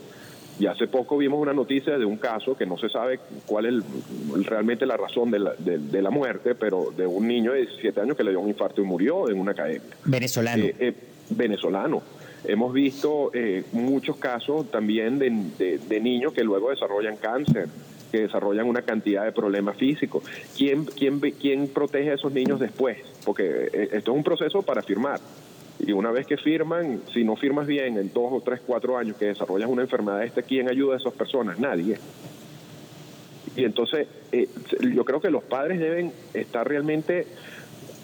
y 0.60 0.66
hace 0.66 0.88
poco 0.88 1.18
vimos 1.18 1.40
una 1.40 1.54
noticia 1.54 1.98
de 1.98 2.06
un 2.06 2.18
caso 2.18 2.56
que 2.58 2.66
no 2.66 2.78
se 2.78 2.90
sabe 2.90 3.20
cuál 3.46 3.66
es 3.66 4.46
realmente 4.46 4.86
la 4.86 4.98
razón 4.98 5.30
de 5.30 5.40
la, 5.40 5.54
de, 5.58 6.02
la, 6.02 6.10
muerte, 6.10 6.56
pero 6.56 6.92
de 6.96 7.06
un 7.06 7.28
niño 7.28 7.54
de 7.54 7.62
17 7.62 8.02
años 8.02 8.18
que 8.18 8.24
le 8.24 8.32
dio 8.32 8.40
un 8.40 8.50
infarto 8.50 8.82
y 8.82 8.84
murió 8.84 9.30
en 9.30 9.40
una 9.40 9.52
academia. 9.52 9.96
Venezolano. 10.06 10.64
Eh, 10.64 10.76
eh, 10.80 10.94
venezolano. 11.30 12.02
Hemos 12.44 12.74
visto 12.74 13.32
eh, 13.34 13.66
muchos 13.74 14.18
casos 14.18 14.72
también 14.72 15.20
de, 15.20 15.80
de, 15.80 16.00
niños 16.00 16.34
que 16.34 16.44
luego 16.44 16.70
desarrollan 16.70 17.18
cáncer, 17.18 17.68
que 18.12 18.22
desarrollan 18.22 18.68
una 18.68 18.84
cantidad 18.84 19.26
de 19.26 19.32
problemas 19.32 19.76
físicos. 19.76 20.24
¿Quién, 20.56 20.86
quién, 20.86 21.20
quién 21.20 21.68
protege 21.68 22.12
a 22.12 22.14
esos 22.14 22.32
niños 22.32 22.60
después? 22.60 22.98
Porque 23.26 23.70
esto 23.92 24.12
es 24.12 24.18
un 24.18 24.24
proceso 24.24 24.62
para 24.62 24.82
firmar. 24.82 25.20
Y 25.80 25.92
una 25.92 26.12
vez 26.12 26.26
que 26.26 26.38
firman, 26.38 27.02
si 27.14 27.24
no 27.24 27.36
firmas 27.36 27.68
bien 27.68 27.98
en 27.98 28.12
dos 28.14 28.32
o 28.32 28.42
tres, 28.42 28.62
cuatro 28.66 28.98
años 28.98 29.16
que 29.18 29.26
desarrollas 29.26 29.70
una 29.70 29.84
enfermedad, 29.84 30.24
este, 30.24 30.44
¿quién 30.44 30.70
ayuda 30.70 30.96
a 30.96 30.98
esas 30.98 31.14
personas? 31.14 31.60
Nadie. 31.60 31.98
Y 33.56 33.64
entonces, 33.64 34.08
eh, 34.32 34.48
yo 34.82 35.06
creo 35.06 35.20
que 35.20 35.30
los 35.30 35.44
padres 35.44 35.80
deben 35.80 36.12
estar 36.34 36.68
realmente, 36.68 37.28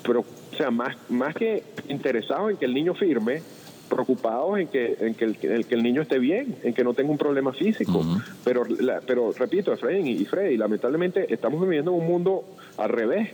pero, 0.06 0.22
o 0.22 0.56
sea, 0.56 0.72
más, 0.72 0.98
más 1.10 1.36
que 1.36 1.63
interesados 1.89 2.51
en 2.51 2.58
que 2.58 2.65
el 2.65 2.74
niño 2.74 2.94
firme, 2.94 3.42
preocupados 3.89 4.60
en 4.60 4.68
que, 4.68 4.98
en 5.00 5.13
que, 5.15 5.25
el, 5.25 5.38
que 5.38 5.75
el 5.75 5.84
niño 5.84 6.01
esté 6.01 6.20
bien, 6.20 6.56
en 6.63 6.74
que 6.74 6.84
no 6.84 6.94
tenga 6.94 7.12
un 7.12 7.18
problema 7.18 7.53
físico. 7.53 8.03
pero, 8.44 8.63
pero 9.06 9.32
repito, 9.32 9.74
Efraín 9.74 10.08
y 10.08 10.25
Freddy, 10.25 10.58
lamentablemente 10.58 11.32
estamos 11.32 11.62
viviendo 11.62 11.92
en 11.92 12.01
un 12.01 12.08
mundo 12.08 12.44
al 12.77 12.89
revés. 12.89 13.30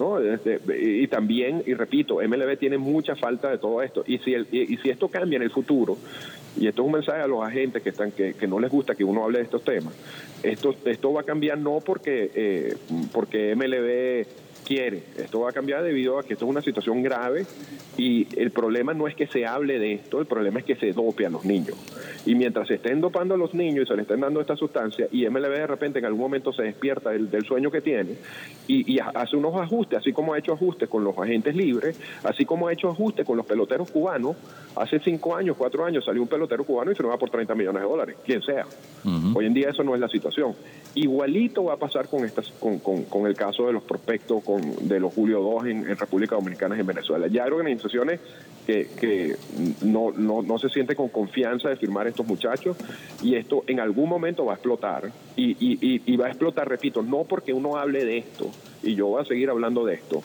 ¿No? 0.00 0.18
Este, 0.18 0.58
y 0.78 1.06
también, 1.06 1.62
y 1.66 1.74
repito, 1.74 2.16
MLB 2.16 2.58
tiene 2.58 2.78
mucha 2.78 3.14
falta 3.14 3.50
de 3.50 3.58
todo 3.58 3.82
esto. 3.82 4.02
Y 4.06 4.18
si, 4.18 4.34
y, 4.34 4.76
si 4.78 4.90
esto 4.90 5.08
cambia 5.08 5.36
en 5.36 5.42
el 5.42 5.50
futuro, 5.50 5.96
y 6.58 6.66
esto 6.66 6.82
es 6.82 6.86
un 6.86 6.92
mensaje 6.92 7.20
a 7.22 7.26
los 7.26 7.44
agentes 7.44 7.82
que, 7.82 7.90
están, 7.90 8.10
que, 8.10 8.34
que 8.34 8.48
no 8.48 8.58
les 8.58 8.70
gusta 8.70 8.94
que 8.94 9.04
uno 9.04 9.22
hable 9.24 9.38
de 9.38 9.44
estos 9.44 9.62
temas, 9.62 9.94
esto, 10.42 10.74
esto 10.84 11.12
va 11.12 11.20
a 11.20 11.24
cambiar 11.24 11.58
no 11.58 11.80
porque, 11.84 12.30
eh, 12.34 12.76
porque 13.12 13.54
MLB 13.54 14.26
quiere. 14.70 15.02
Esto 15.18 15.40
va 15.40 15.50
a 15.50 15.52
cambiar 15.52 15.82
debido 15.82 16.16
a 16.16 16.22
que 16.22 16.34
esto 16.34 16.44
es 16.44 16.48
una 16.48 16.62
situación 16.62 17.02
grave 17.02 17.44
y 17.98 18.28
el 18.40 18.52
problema 18.52 18.94
no 18.94 19.08
es 19.08 19.16
que 19.16 19.26
se 19.26 19.44
hable 19.44 19.80
de 19.80 19.94
esto, 19.94 20.20
el 20.20 20.26
problema 20.26 20.60
es 20.60 20.64
que 20.64 20.76
se 20.76 20.92
dope 20.92 21.26
a 21.26 21.30
los 21.30 21.44
niños. 21.44 21.76
Y 22.24 22.36
mientras 22.36 22.68
se 22.68 22.74
estén 22.74 23.00
dopando 23.00 23.34
a 23.34 23.36
los 23.36 23.52
niños 23.52 23.84
y 23.84 23.88
se 23.88 23.94
les 23.94 24.02
estén 24.02 24.20
dando 24.20 24.40
esta 24.40 24.54
sustancia 24.54 25.08
y 25.10 25.28
MLB 25.28 25.50
de 25.50 25.66
repente 25.66 25.98
en 25.98 26.04
algún 26.04 26.20
momento 26.20 26.52
se 26.52 26.62
despierta 26.62 27.10
del, 27.10 27.44
sueño 27.44 27.72
que 27.72 27.80
tiene 27.80 28.14
y, 28.68 29.00
hace 29.00 29.36
unos 29.36 29.56
ajustes, 29.56 29.98
así 29.98 30.12
como 30.12 30.34
ha 30.34 30.38
hecho 30.38 30.52
ajustes 30.52 30.88
con 30.88 31.02
los 31.02 31.18
agentes 31.18 31.56
libres, 31.56 31.98
así 32.22 32.44
como 32.44 32.68
ha 32.68 32.72
hecho 32.72 32.90
ajustes 32.90 33.26
con 33.26 33.36
los 33.36 33.46
peloteros 33.46 33.90
cubanos, 33.90 34.36
hace 34.76 35.00
cinco 35.00 35.34
años, 35.34 35.56
cuatro 35.58 35.84
años 35.84 36.04
salió 36.04 36.22
un 36.22 36.28
pelotero 36.28 36.62
cubano 36.62 36.92
y 36.92 36.94
se 36.94 37.02
va 37.02 37.18
por 37.18 37.30
30 37.30 37.56
millones 37.56 37.82
de 37.82 37.88
dólares, 37.88 38.16
quien 38.24 38.40
sea. 38.42 38.66
Hoy 39.34 39.46
en 39.46 39.54
día 39.54 39.70
eso 39.70 39.82
no 39.82 39.94
es 39.94 40.00
la 40.00 40.08
situación. 40.08 40.54
Igualito 40.94 41.64
va 41.64 41.74
a 41.74 41.76
pasar 41.76 42.08
con, 42.08 42.24
estas, 42.24 42.50
con, 42.52 42.78
con, 42.78 43.26
el 43.26 43.34
caso 43.34 43.66
de 43.66 43.72
los 43.72 43.82
prospectos 43.82 44.44
con, 44.44 44.59
de 44.80 45.00
los 45.00 45.12
Julio 45.12 45.40
II 45.62 45.70
en, 45.70 45.96
República 45.96 46.34
Dominicana 46.36 46.76
y 46.76 46.80
en 46.80 46.86
Venezuela. 46.86 47.26
Ya 47.26 47.44
hay 47.44 47.50
organizaciones 47.50 48.20
que, 48.66 48.88
que 48.98 49.36
no, 49.82 50.12
no, 50.12 50.42
no, 50.42 50.58
se 50.58 50.68
sienten 50.68 50.96
con 50.96 51.08
confianza 51.08 51.68
de 51.68 51.76
firmar 51.76 52.06
estos 52.06 52.26
muchachos 52.26 52.76
y 53.22 53.34
esto 53.34 53.64
en 53.66 53.80
algún 53.80 54.08
momento 54.08 54.44
va 54.44 54.52
a 54.52 54.56
explotar. 54.56 55.10
Y, 55.36 55.52
y, 55.58 56.02
y 56.04 56.16
va 56.16 56.26
a 56.26 56.28
explotar, 56.28 56.68
repito, 56.68 57.02
no 57.02 57.24
porque 57.24 57.52
uno 57.52 57.76
hable 57.76 58.04
de 58.04 58.18
esto, 58.18 58.50
y 58.82 58.94
yo 58.94 59.08
voy 59.08 59.22
a 59.22 59.24
seguir 59.24 59.50
hablando 59.50 59.84
de 59.84 59.94
esto, 59.94 60.22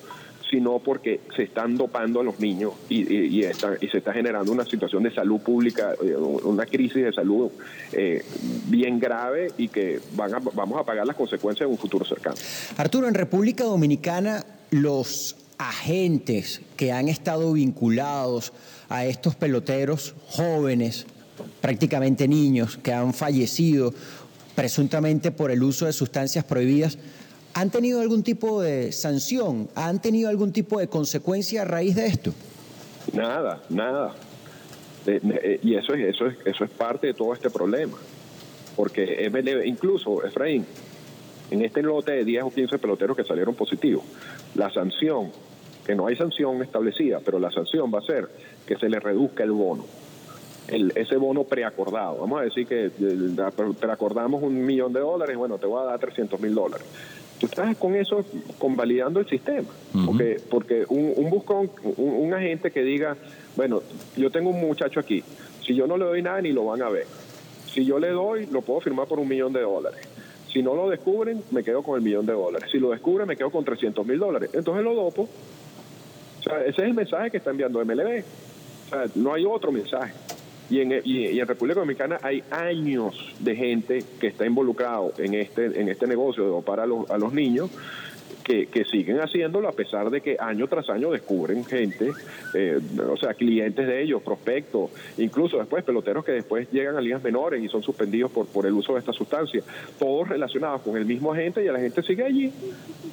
sino 0.50 0.80
porque 0.80 1.22
se 1.36 1.44
están 1.44 1.76
dopando 1.78 2.20
a 2.20 2.24
los 2.24 2.40
niños 2.40 2.74
y, 2.90 3.44
se 3.92 3.98
está 3.98 4.14
generando 4.14 4.52
una 4.52 4.66
situación 4.66 5.04
de 5.04 5.14
salud 5.14 5.40
pública, 5.42 5.94
eh, 6.04 6.16
una 6.16 6.66
crisis 6.66 7.04
de 7.04 7.14
salud 7.14 7.50
eh, 7.92 8.24
bien 8.68 9.00
grave 9.00 9.52
y 9.58 9.68
que 9.68 10.00
vamos 10.16 10.80
a 10.80 10.84
pagar 10.84 11.06
las 11.06 11.16
consecuencias 11.16 11.66
en 11.66 11.72
un 11.72 11.78
futuro 11.78 12.06
cercano. 12.06 12.36
Arturo, 12.78 13.08
en 13.08 13.14
República 13.14 13.64
Dominicana 13.64 14.46
los 14.72 15.36
agentes 15.58 16.62
que 16.76 16.92
han 16.92 17.08
estado 17.08 17.54
vinculados 17.54 18.54
a 18.90 19.06
estos 19.06 19.36
peloteros 19.36 20.16
jóvenes, 20.28 21.06
prácticamente 21.62 22.28
niños, 22.28 22.78
que 22.78 22.94
han 22.94 23.14
fallecido 23.14 23.94
presuntamente 24.56 25.32
por 25.32 25.52
el 25.52 25.64
uso 25.64 25.86
de 25.86 25.94
sustancias 25.94 26.46
prohibidas, 26.46 26.98
¿Han 27.58 27.70
tenido 27.70 28.02
algún 28.02 28.22
tipo 28.22 28.62
de 28.62 28.92
sanción? 28.92 29.70
¿Han 29.76 30.02
tenido 30.02 30.28
algún 30.30 30.52
tipo 30.52 30.78
de 30.78 30.90
consecuencia 30.90 31.62
a 31.62 31.66
raíz 31.66 31.96
de 31.96 32.06
esto? 32.06 32.34
Nada, 33.14 33.62
nada. 33.70 34.14
Eh, 35.08 35.62
y 35.64 35.76
eso 35.76 35.94
es, 35.94 36.14
eso, 36.14 36.26
es, 36.26 36.36
eso 36.44 36.66
es 36.66 36.70
parte 36.72 37.08
de 37.08 37.14
todo 37.14 37.34
este 37.34 37.50
problema. 37.50 37.98
Porque 38.76 39.32
incluso, 39.64 40.26
Efraín, 40.26 40.66
en 41.50 41.62
este 41.62 41.82
lote 41.82 42.12
de 42.12 42.26
10 42.26 42.44
o 42.44 42.52
15 42.52 42.78
peloteros 42.78 43.16
que 43.16 43.24
salieron 43.24 43.56
positivos, 43.56 44.04
la 44.56 44.70
sanción, 44.70 45.32
que 45.86 45.96
no 45.96 46.08
hay 46.08 46.18
sanción 46.18 46.62
establecida, 46.62 47.22
pero 47.24 47.40
la 47.40 47.52
sanción 47.52 47.90
va 47.90 48.00
a 48.00 48.06
ser 48.06 48.28
que 48.68 48.76
se 48.76 48.90
le 48.90 49.00
reduzca 49.00 49.46
el 49.46 49.52
bono. 49.52 49.86
El, 50.68 50.92
ese 50.96 51.16
bono 51.16 51.46
preacordado. 51.46 52.18
Vamos 52.18 52.42
a 52.42 52.44
decir 52.44 52.68
que 52.68 52.92
preacordamos 53.80 54.44
un 54.44 54.66
millón 54.66 54.92
de 54.92 55.00
dólares, 55.00 55.38
bueno, 55.38 55.58
te 55.58 55.68
voy 55.68 55.82
a 55.84 55.86
dar 55.86 56.00
300 56.00 56.38
mil 56.42 56.54
dólares 56.54 56.86
tú 57.40 57.46
estás 57.48 57.76
con 57.78 57.96
eso 57.96 58.26
convalidando 58.58 59.20
el 59.20 59.28
sistema. 59.28 59.68
Porque, 60.06 60.42
porque 60.50 60.86
un, 60.90 61.14
un 61.16 61.30
buscón, 61.30 61.70
un, 61.98 62.34
agente 62.34 62.72
que 62.72 62.82
diga, 62.82 63.16
bueno, 63.56 63.82
yo 64.18 64.30
tengo 64.30 64.50
un 64.50 64.60
muchacho 64.60 65.00
aquí, 65.00 65.24
si 65.66 65.74
yo 65.74 65.88
no 65.88 65.98
le 65.98 66.06
doy 66.06 66.22
nada 66.22 66.42
ni 66.42 66.52
lo 66.52 66.66
van 66.66 66.82
a 66.82 66.90
ver. 66.90 67.08
Si 67.74 67.86
yo 67.86 68.00
le 68.00 68.10
doy, 68.10 68.46
lo 68.48 68.62
puedo 68.62 68.80
firmar 68.82 69.08
por 69.08 69.20
un 69.20 69.28
millón 69.28 69.52
de 69.54 69.62
dólares. 69.62 70.08
Si 70.52 70.64
no 70.64 70.76
lo 70.76 70.90
descubren, 70.90 71.44
me 71.52 71.64
quedo 71.64 71.84
con 71.84 71.98
el 71.98 72.02
millón 72.02 72.26
de 72.26 72.34
dólares. 72.34 72.70
Si 72.72 72.80
lo 72.80 72.92
descubren, 72.92 73.28
me 73.28 73.36
quedo 73.36 73.50
con 73.50 73.66
300 73.66 74.06
mil 74.06 74.18
dólares. 74.18 74.52
Entonces 74.54 74.84
lo 74.84 74.96
dopo. 74.96 75.24
O 76.40 76.44
sea, 76.44 76.62
ese 76.62 76.82
es 76.82 76.88
el 76.88 76.94
mensaje 76.94 77.32
que 77.32 77.38
está 77.38 77.52
enviando 77.52 77.84
MLB. 77.84 78.24
O 78.86 78.90
sea, 78.90 79.06
no 79.16 79.34
hay 79.34 79.46
otro 79.46 79.72
mensaje. 79.74 80.14
Y 80.70 80.82
en, 80.82 81.02
y, 81.04 81.40
en, 81.40 81.48
República 81.48 81.80
Dominicana 81.80 82.18
hay 82.22 82.44
años 82.50 83.34
de 83.40 83.56
gente 83.56 84.04
que 84.20 84.28
está 84.28 84.46
involucrado 84.46 85.14
en 85.18 85.36
este, 85.36 85.66
en 85.80 85.90
este 85.90 86.08
negocio 86.08 86.44
de 86.44 86.50
dopar 86.50 86.80
a 86.80 86.86
los, 86.86 87.10
a 87.10 87.18
los 87.18 87.34
niños. 87.34 87.70
Que, 88.44 88.68
que, 88.68 88.86
siguen 88.86 89.18
haciéndolo 89.18 89.68
a 89.68 89.72
pesar 89.72 90.12
de 90.12 90.22
que 90.22 90.38
año 90.40 90.68
tras 90.68 90.88
año 90.92 91.10
descubren 91.10 91.66
gente, 91.66 92.12
eh, 92.54 92.80
o 93.10 93.18
sea, 93.18 93.34
clientes 93.34 93.88
de 93.88 94.04
ellos, 94.04 94.22
prospectos, 94.22 94.92
incluso 95.18 95.58
después 95.58 95.84
peloteros 95.84 96.24
que 96.24 96.32
después 96.32 96.72
llegan 96.72 96.96
a 96.96 97.02
ligas 97.02 97.24
menores 97.24 97.64
y 97.64 97.70
son 97.70 97.82
suspendidos 97.82 98.30
por, 98.32 98.46
por 98.46 98.68
el 98.68 98.74
uso 98.74 98.94
de 98.94 99.00
esta 99.00 99.14
sustancia, 99.14 99.64
todos 99.98 100.30
relacionados 100.30 100.84
con 100.84 100.96
el 100.96 101.06
mismo 101.06 101.34
agente 101.34 101.64
y 101.64 101.70
la 101.70 101.80
gente 101.80 102.04
sigue 102.04 102.24
allí 102.24 102.52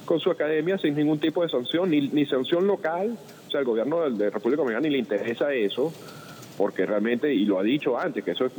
con 0.05 0.19
su 0.19 0.29
academia 0.29 0.77
sin 0.77 0.95
ningún 0.95 1.17
tipo 1.17 1.41
de 1.41 1.49
sanción, 1.49 1.89
ni, 1.89 2.09
ni 2.09 2.27
sanción 2.27 2.67
local, 2.67 3.17
o 3.47 3.49
sea, 3.49 3.59
el 3.59 3.65
gobierno 3.65 4.07
de, 4.07 4.25
de 4.25 4.29
República 4.29 4.61
Dominicana 4.61 4.87
ni 4.87 4.93
le 4.93 4.99
interesa 4.99 5.51
eso, 5.51 5.91
porque 6.57 6.85
realmente, 6.85 7.33
y 7.33 7.45
lo 7.45 7.59
ha 7.59 7.63
dicho 7.63 7.97
antes, 7.97 8.23
que 8.23 8.31
eso 8.31 8.45
es, 8.45 8.53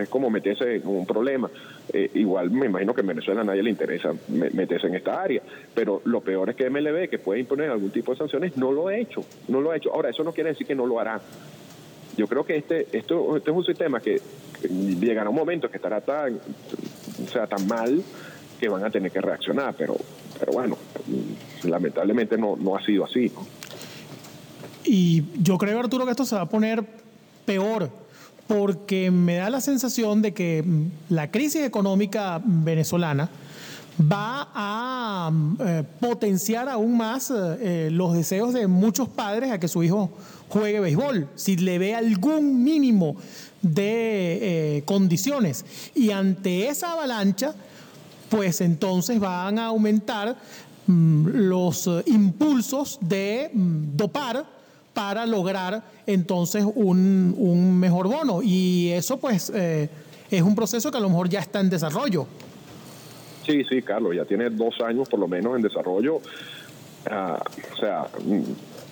es 0.00 0.08
como 0.08 0.30
meterse 0.30 0.76
en 0.76 0.86
un 0.86 1.06
problema. 1.06 1.50
Eh, 1.92 2.10
igual 2.14 2.50
me 2.50 2.66
imagino 2.66 2.94
que 2.94 3.00
en 3.00 3.08
Venezuela 3.08 3.40
a 3.40 3.44
nadie 3.44 3.62
le 3.62 3.70
interesa 3.70 4.12
meterse 4.28 4.86
en 4.86 4.94
esta 4.94 5.20
área, 5.20 5.42
pero 5.74 6.02
lo 6.04 6.20
peor 6.20 6.50
es 6.50 6.56
que 6.56 6.70
MLB, 6.70 7.08
que 7.08 7.18
puede 7.18 7.40
imponer 7.40 7.70
algún 7.70 7.90
tipo 7.90 8.12
de 8.12 8.18
sanciones, 8.18 8.56
no 8.56 8.72
lo 8.72 8.88
ha 8.88 8.96
hecho, 8.96 9.24
no 9.48 9.60
lo 9.60 9.70
ha 9.70 9.76
hecho. 9.76 9.92
Ahora, 9.92 10.10
eso 10.10 10.22
no 10.22 10.32
quiere 10.32 10.50
decir 10.50 10.66
que 10.66 10.74
no 10.74 10.86
lo 10.86 11.00
hará. 11.00 11.20
Yo 12.16 12.26
creo 12.26 12.44
que 12.44 12.56
este, 12.56 12.86
esto, 12.92 13.36
este 13.36 13.50
es 13.50 13.56
un 13.56 13.64
sistema 13.64 14.00
que 14.00 14.20
llegará 14.68 15.30
un 15.30 15.36
momento 15.36 15.70
que 15.70 15.76
estará 15.76 16.00
tan, 16.00 16.34
o 16.34 17.28
sea, 17.28 17.46
tan 17.46 17.66
mal 17.66 18.02
que 18.58 18.68
van 18.68 18.84
a 18.84 18.90
tener 18.90 19.10
que 19.10 19.20
reaccionar, 19.20 19.74
pero, 19.76 19.96
pero 20.38 20.52
bueno, 20.52 20.76
lamentablemente 21.64 22.36
no, 22.36 22.56
no 22.56 22.76
ha 22.76 22.84
sido 22.84 23.04
así. 23.04 23.32
Y 24.84 25.24
yo 25.42 25.56
creo, 25.56 25.78
Arturo, 25.80 26.04
que 26.04 26.10
esto 26.10 26.24
se 26.24 26.34
va 26.34 26.42
a 26.42 26.48
poner 26.48 26.84
peor, 27.50 27.90
porque 28.46 29.10
me 29.10 29.34
da 29.34 29.50
la 29.50 29.60
sensación 29.60 30.22
de 30.22 30.32
que 30.32 30.62
mm, 30.62 31.14
la 31.14 31.32
crisis 31.32 31.62
económica 31.62 32.40
venezolana 32.44 33.28
va 34.00 34.48
a 34.54 35.30
mm, 35.32 35.56
eh, 35.58 35.84
potenciar 35.98 36.68
aún 36.68 36.96
más 36.96 37.32
eh, 37.32 37.88
los 37.90 38.14
deseos 38.14 38.54
de 38.54 38.68
muchos 38.68 39.08
padres 39.08 39.50
a 39.50 39.58
que 39.58 39.66
su 39.66 39.82
hijo 39.82 40.10
juegue 40.48 40.78
béisbol, 40.78 41.28
si 41.34 41.56
le 41.56 41.80
ve 41.80 41.96
algún 41.96 42.62
mínimo 42.62 43.16
de 43.62 44.76
eh, 44.76 44.82
condiciones. 44.84 45.64
Y 45.96 46.12
ante 46.12 46.68
esa 46.68 46.92
avalancha, 46.92 47.52
pues 48.28 48.60
entonces 48.60 49.18
van 49.18 49.58
a 49.58 49.66
aumentar 49.66 50.36
mm, 50.86 51.26
los 51.26 51.88
eh, 51.88 52.04
impulsos 52.06 53.00
de 53.00 53.50
dopar 53.52 54.59
para 55.00 55.24
lograr 55.24 55.82
entonces 56.06 56.62
un, 56.74 57.80
mejor 57.80 58.06
bono. 58.06 58.42
Y 58.42 58.90
eso 58.90 59.18
pues 59.18 59.50
eh, 59.54 59.88
es 60.30 60.42
un 60.42 60.54
proceso 60.54 60.90
que 60.90 60.98
a 60.98 61.00
lo 61.00 61.08
mejor 61.08 61.30
ya 61.30 61.40
está 61.40 61.58
en 61.58 61.70
desarrollo. 61.70 62.26
Sí, 63.46 63.64
sí, 63.64 63.80
Carlos, 63.80 64.14
ya 64.14 64.26
tiene 64.26 64.50
dos 64.50 64.78
años 64.82 65.08
por 65.08 65.18
lo 65.18 65.26
menos 65.26 65.56
en 65.56 65.62
desarrollo, 65.62 66.20
ah, 67.10 67.42
o 67.72 67.76
sea, 67.76 68.08
mm, 68.22 68.42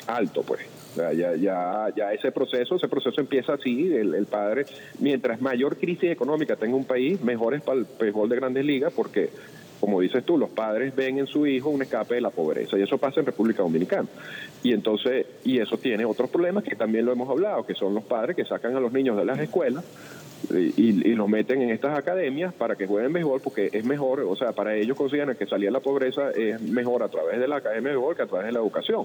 alto 0.06 0.42
pues. 0.44 0.62
ya, 0.96 1.12
ya, 1.12 1.88
ya 1.94 2.12
ese 2.14 2.32
proceso, 2.32 2.76
ese 2.76 2.88
proceso 2.88 3.20
empieza 3.20 3.52
así, 3.52 3.92
el, 3.94 4.24
padre, 4.24 4.64
mientras 5.00 5.42
mayor 5.42 5.76
crisis 5.76 6.10
económica 6.10 6.56
tenga 6.56 6.74
un 6.74 6.86
país, 6.86 7.20
mejor 7.20 7.52
es 7.52 7.60
para 7.60 7.80
el 7.80 7.86
béisbol 8.00 8.30
de 8.30 8.36
grandes 8.36 8.64
ligas 8.64 8.94
porque 8.96 9.28
como 9.80 10.00
dices 10.00 10.24
tú, 10.24 10.38
los 10.38 10.50
padres 10.50 10.94
ven 10.94 11.18
en 11.18 11.26
su 11.26 11.46
hijo 11.46 11.68
un 11.68 11.82
escape 11.82 12.16
de 12.16 12.20
la 12.20 12.30
pobreza 12.30 12.78
y 12.78 12.82
eso 12.82 12.98
pasa 12.98 13.20
en 13.20 13.26
República 13.26 13.62
Dominicana. 13.62 14.08
Y 14.62 14.72
entonces, 14.72 15.26
y 15.44 15.58
eso 15.60 15.78
tiene 15.78 16.04
otros 16.04 16.30
problemas 16.30 16.64
que 16.64 16.74
también 16.74 17.04
lo 17.04 17.12
hemos 17.12 17.28
hablado, 17.28 17.64
que 17.64 17.74
son 17.74 17.94
los 17.94 18.04
padres 18.04 18.36
que 18.36 18.44
sacan 18.44 18.74
a 18.76 18.80
los 18.80 18.92
niños 18.92 19.16
de 19.16 19.24
las 19.24 19.38
escuelas 19.38 19.84
y, 20.50 21.14
los 21.14 21.28
meten 21.28 21.62
en 21.62 21.70
estas 21.70 21.98
academias 21.98 22.54
para 22.54 22.76
que 22.76 22.86
jueguen 22.86 23.12
béisbol 23.12 23.40
porque 23.40 23.70
es 23.72 23.84
mejor, 23.84 24.20
o 24.20 24.36
sea, 24.36 24.52
para 24.52 24.74
ellos 24.76 24.96
consideran 24.96 25.34
que 25.34 25.46
salir 25.46 25.66
de 25.66 25.72
la 25.72 25.80
pobreza 25.80 26.30
es 26.30 26.60
mejor 26.60 27.02
a 27.02 27.08
través 27.08 27.40
de 27.40 27.48
la 27.48 27.56
academia 27.56 27.90
de 27.90 27.96
béisbol 27.96 28.16
que 28.16 28.22
a 28.22 28.26
través 28.26 28.46
de 28.46 28.52
la 28.52 28.60
educación. 28.60 29.04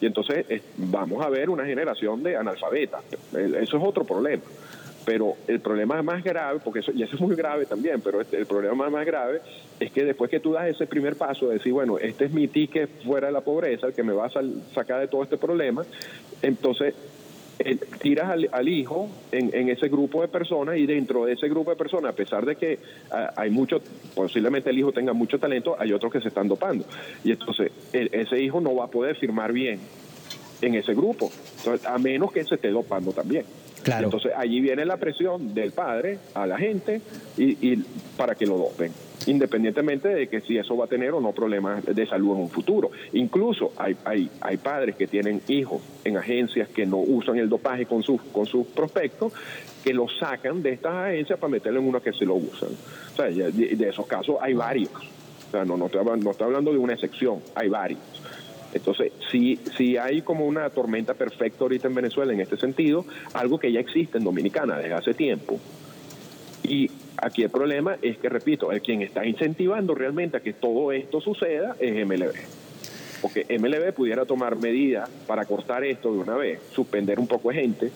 Y 0.00 0.06
entonces 0.06 0.46
vamos 0.76 1.24
a 1.24 1.28
ver 1.28 1.50
una 1.50 1.64
generación 1.64 2.22
de 2.22 2.36
analfabetas. 2.36 3.02
Eso 3.32 3.76
es 3.76 3.82
otro 3.82 4.04
problema. 4.04 4.42
Pero 5.08 5.38
el 5.46 5.60
problema 5.60 6.02
más 6.02 6.22
grave, 6.22 6.60
porque 6.62 6.80
eso, 6.80 6.92
y 6.94 7.02
eso 7.02 7.14
es 7.14 7.20
muy 7.22 7.34
grave 7.34 7.64
también, 7.64 8.02
pero 8.02 8.20
este, 8.20 8.36
el 8.36 8.44
problema 8.44 8.90
más 8.90 9.06
grave 9.06 9.40
es 9.80 9.90
que 9.90 10.04
después 10.04 10.30
que 10.30 10.38
tú 10.38 10.52
das 10.52 10.68
ese 10.68 10.86
primer 10.86 11.16
paso 11.16 11.48
de 11.48 11.54
decir, 11.54 11.72
bueno, 11.72 11.96
este 11.96 12.26
es 12.26 12.30
mi 12.30 12.46
ticket 12.46 12.90
fuera 13.06 13.28
de 13.28 13.32
la 13.32 13.40
pobreza, 13.40 13.86
el 13.86 13.94
que 13.94 14.02
me 14.02 14.12
va 14.12 14.26
a 14.26 14.30
sacar 14.74 15.00
de 15.00 15.08
todo 15.08 15.22
este 15.22 15.38
problema, 15.38 15.82
entonces 16.42 16.94
eh, 17.58 17.78
tiras 18.02 18.38
al, 18.52 18.68
hijo 18.68 19.08
en, 19.32 19.70
ese 19.70 19.88
grupo 19.88 20.20
de 20.20 20.28
personas 20.28 20.76
y 20.76 20.84
dentro 20.84 21.24
de 21.24 21.32
ese 21.32 21.48
grupo 21.48 21.70
de 21.70 21.76
personas, 21.76 22.12
a 22.12 22.14
pesar 22.14 22.44
de 22.44 22.56
que 22.56 22.78
ah, 23.10 23.32
hay 23.34 23.48
mucho, 23.48 23.80
posiblemente 24.14 24.68
el 24.68 24.78
hijo 24.78 24.92
tenga 24.92 25.14
mucho 25.14 25.38
talento, 25.38 25.74
hay 25.78 25.94
otros 25.94 26.12
que 26.12 26.20
se 26.20 26.28
están 26.28 26.48
dopando. 26.48 26.84
Y 27.24 27.32
entonces 27.32 27.72
ese 27.94 28.42
hijo 28.42 28.60
no 28.60 28.74
va 28.74 28.84
a 28.84 28.88
poder 28.88 29.16
firmar 29.16 29.54
bien 29.54 29.80
en 30.60 30.74
ese 30.74 30.94
grupo, 30.94 31.30
a 31.84 31.98
menos 31.98 32.32
que 32.32 32.44
se 32.44 32.56
esté 32.56 32.70
dopando 32.70 33.12
también. 33.12 33.44
Entonces 33.86 34.32
allí 34.36 34.60
viene 34.60 34.84
la 34.84 34.96
presión 34.96 35.54
del 35.54 35.72
padre 35.72 36.18
a 36.34 36.46
la 36.46 36.58
gente 36.58 37.00
y, 37.36 37.76
para 38.16 38.34
que 38.34 38.46
lo 38.46 38.58
dopen, 38.58 38.92
independientemente 39.26 40.08
de 40.08 40.28
que 40.28 40.40
si 40.40 40.58
eso 40.58 40.76
va 40.76 40.86
a 40.86 40.88
tener 40.88 41.12
o 41.12 41.20
no 41.20 41.32
problemas 41.32 41.84
de 41.84 42.06
salud 42.06 42.34
en 42.34 42.42
un 42.42 42.50
futuro. 42.50 42.90
Incluso 43.12 43.72
hay, 43.76 43.96
hay, 44.04 44.30
hay 44.40 44.56
padres 44.56 44.96
que 44.96 45.06
tienen 45.06 45.40
hijos 45.48 45.80
en 46.04 46.16
agencias 46.16 46.68
que 46.68 46.86
no 46.86 46.98
usan 46.98 47.38
el 47.38 47.48
dopaje 47.48 47.86
con 47.86 48.02
sus, 48.02 48.20
con 48.32 48.46
sus 48.46 48.66
prospectos, 48.66 49.32
que 49.84 49.94
lo 49.94 50.08
sacan 50.08 50.62
de 50.62 50.72
estas 50.72 50.94
agencias 50.94 51.38
para 51.38 51.50
meterlo 51.50 51.80
en 51.80 51.88
una 51.88 52.00
que 52.00 52.12
se 52.12 52.24
lo 52.24 52.34
usan. 52.34 52.70
O 53.12 53.16
sea, 53.16 53.26
de, 53.26 53.88
esos 53.88 54.06
casos 54.06 54.36
hay 54.40 54.54
varios. 54.54 54.90
O 54.92 55.50
sea, 55.50 55.64
no, 55.64 55.76
no, 55.76 55.86
estoy, 55.86 56.04
no 56.04 56.30
estoy 56.30 56.46
hablando 56.46 56.72
de 56.72 56.78
una 56.78 56.94
excepción, 56.94 57.40
hay 57.54 57.68
varios. 57.68 58.00
Entonces, 58.72 59.12
si, 59.30 59.56
si 59.76 59.96
hay 59.96 60.22
como 60.22 60.46
una 60.46 60.68
tormenta 60.70 61.14
perfecta 61.14 61.64
ahorita 61.64 61.88
en 61.88 61.94
Venezuela 61.94 62.32
en 62.32 62.40
este 62.40 62.56
sentido, 62.56 63.04
algo 63.32 63.58
que 63.58 63.72
ya 63.72 63.80
existe 63.80 64.18
en 64.18 64.24
Dominicana 64.24 64.76
desde 64.76 64.94
hace 64.94 65.14
tiempo. 65.14 65.58
Y 66.62 66.90
aquí 67.16 67.42
el 67.42 67.50
problema 67.50 67.96
es 68.02 68.18
que, 68.18 68.28
repito, 68.28 68.70
el 68.72 68.82
quien 68.82 69.02
está 69.02 69.24
incentivando 69.24 69.94
realmente 69.94 70.36
a 70.36 70.40
que 70.40 70.52
todo 70.52 70.92
esto 70.92 71.20
suceda 71.20 71.76
es 71.80 72.06
MLB. 72.06 72.34
Porque 73.22 73.46
MLB 73.58 73.92
pudiera 73.94 74.26
tomar 74.26 74.56
medidas 74.56 75.08
para 75.26 75.44
cortar 75.44 75.82
esto 75.84 76.12
de 76.12 76.18
una 76.18 76.36
vez, 76.36 76.60
suspender 76.72 77.18
un 77.18 77.26
poco 77.26 77.48
de 77.48 77.54
gente, 77.56 77.90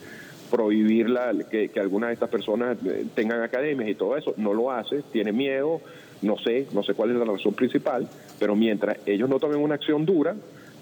prohibir 0.51 1.07
que, 1.51 1.69
que 1.69 1.81
algunas 1.81 2.09
de 2.09 2.15
estas 2.15 2.29
personas 2.29 2.77
eh, 2.85 3.05
tengan 3.15 3.43
academias 3.43 3.89
y 3.89 3.95
todo 3.95 4.17
eso. 4.17 4.35
No 4.37 4.53
lo 4.53 4.71
hace, 4.71 5.03
tiene 5.13 5.33
miedo, 5.33 5.81
no 6.23 6.39
sé, 6.39 6.67
no 6.73 6.83
sé 6.83 6.95
cuál 6.95 7.11
es 7.11 7.17
la 7.17 7.25
razón 7.25 7.55
principal, 7.55 8.09
pero 8.39 8.57
mientras 8.57 8.97
ellos 9.07 9.29
no 9.29 9.39
tomen 9.39 9.59
una 9.59 9.75
acción 9.75 10.05
dura, 10.05 10.35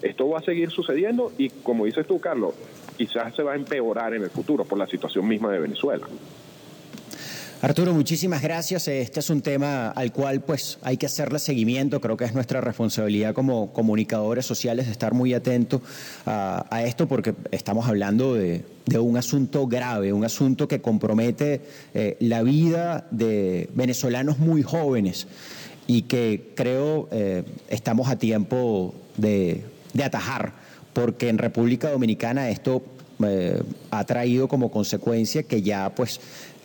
esto 0.03 0.29
va 0.29 0.39
a 0.39 0.43
seguir 0.43 0.71
sucediendo 0.71 1.33
y 1.39 1.51
como 1.51 1.85
dices 1.85 2.07
tú, 2.07 2.21
Carlos, 2.21 2.55
quizás 2.97 3.35
se 3.35 3.43
va 3.43 3.53
a 3.53 3.57
empeorar 3.57 4.15
en 4.15 4.23
el 4.23 4.31
futuro 4.31 4.65
por 4.65 4.79
la 4.79 4.87
situación 4.87 5.27
misma 5.27 5.51
de 5.53 5.59
Venezuela. 5.59 6.07
Arturo, 7.63 7.93
muchísimas 7.93 8.41
gracias. 8.41 8.89
Este 8.89 9.21
es 9.21 9.29
un 9.29 9.43
tema 9.43 9.89
al 9.89 10.15
cual 10.15 10.41
pues 10.41 10.79
hay 10.81 10.97
que 10.97 11.05
hacerle 11.05 11.39
seguimiento. 11.39 12.01
Creo 12.01 12.17
que 12.17 12.25
es 12.25 12.33
nuestra 12.33 12.63
responsabilidad 12.63 13.35
como 13.35 13.75
comunicadores 13.75 14.47
sociales 14.47 14.89
estar 14.89 15.13
muy 15.13 15.35
atentos 15.35 15.83
a, 16.25 16.83
esto 16.87 17.07
porque 17.07 17.35
estamos 17.51 17.87
hablando 17.87 18.33
de, 18.33 18.65
un 18.99 19.19
asunto 19.19 19.67
grave, 19.67 20.15
un 20.15 20.25
asunto 20.25 20.69
que 20.69 20.81
compromete 20.81 21.61
eh, 21.93 22.17
la 22.21 22.43
vida 22.43 23.07
de 23.11 23.69
venezolanos 23.75 24.39
muy 24.39 24.63
jóvenes 24.63 25.27
y 25.87 26.03
que 26.03 26.53
creo 26.55 27.09
eh, 27.13 27.43
estamos 27.69 28.09
a 28.09 28.17
tiempo 28.17 28.95
de 29.19 29.65
de 29.93 30.05
atajar, 30.05 30.53
porque 30.93 31.29
en 31.29 31.39
República 31.39 31.91
Dominicana 31.91 32.51
esto 32.51 32.83
eh, 33.25 33.63
ha 33.91 34.05
traído 34.05 34.49
como 34.49 34.71
consecuencia 34.71 35.43
que 35.43 35.63
ya 35.63 35.91
pues 35.95 36.21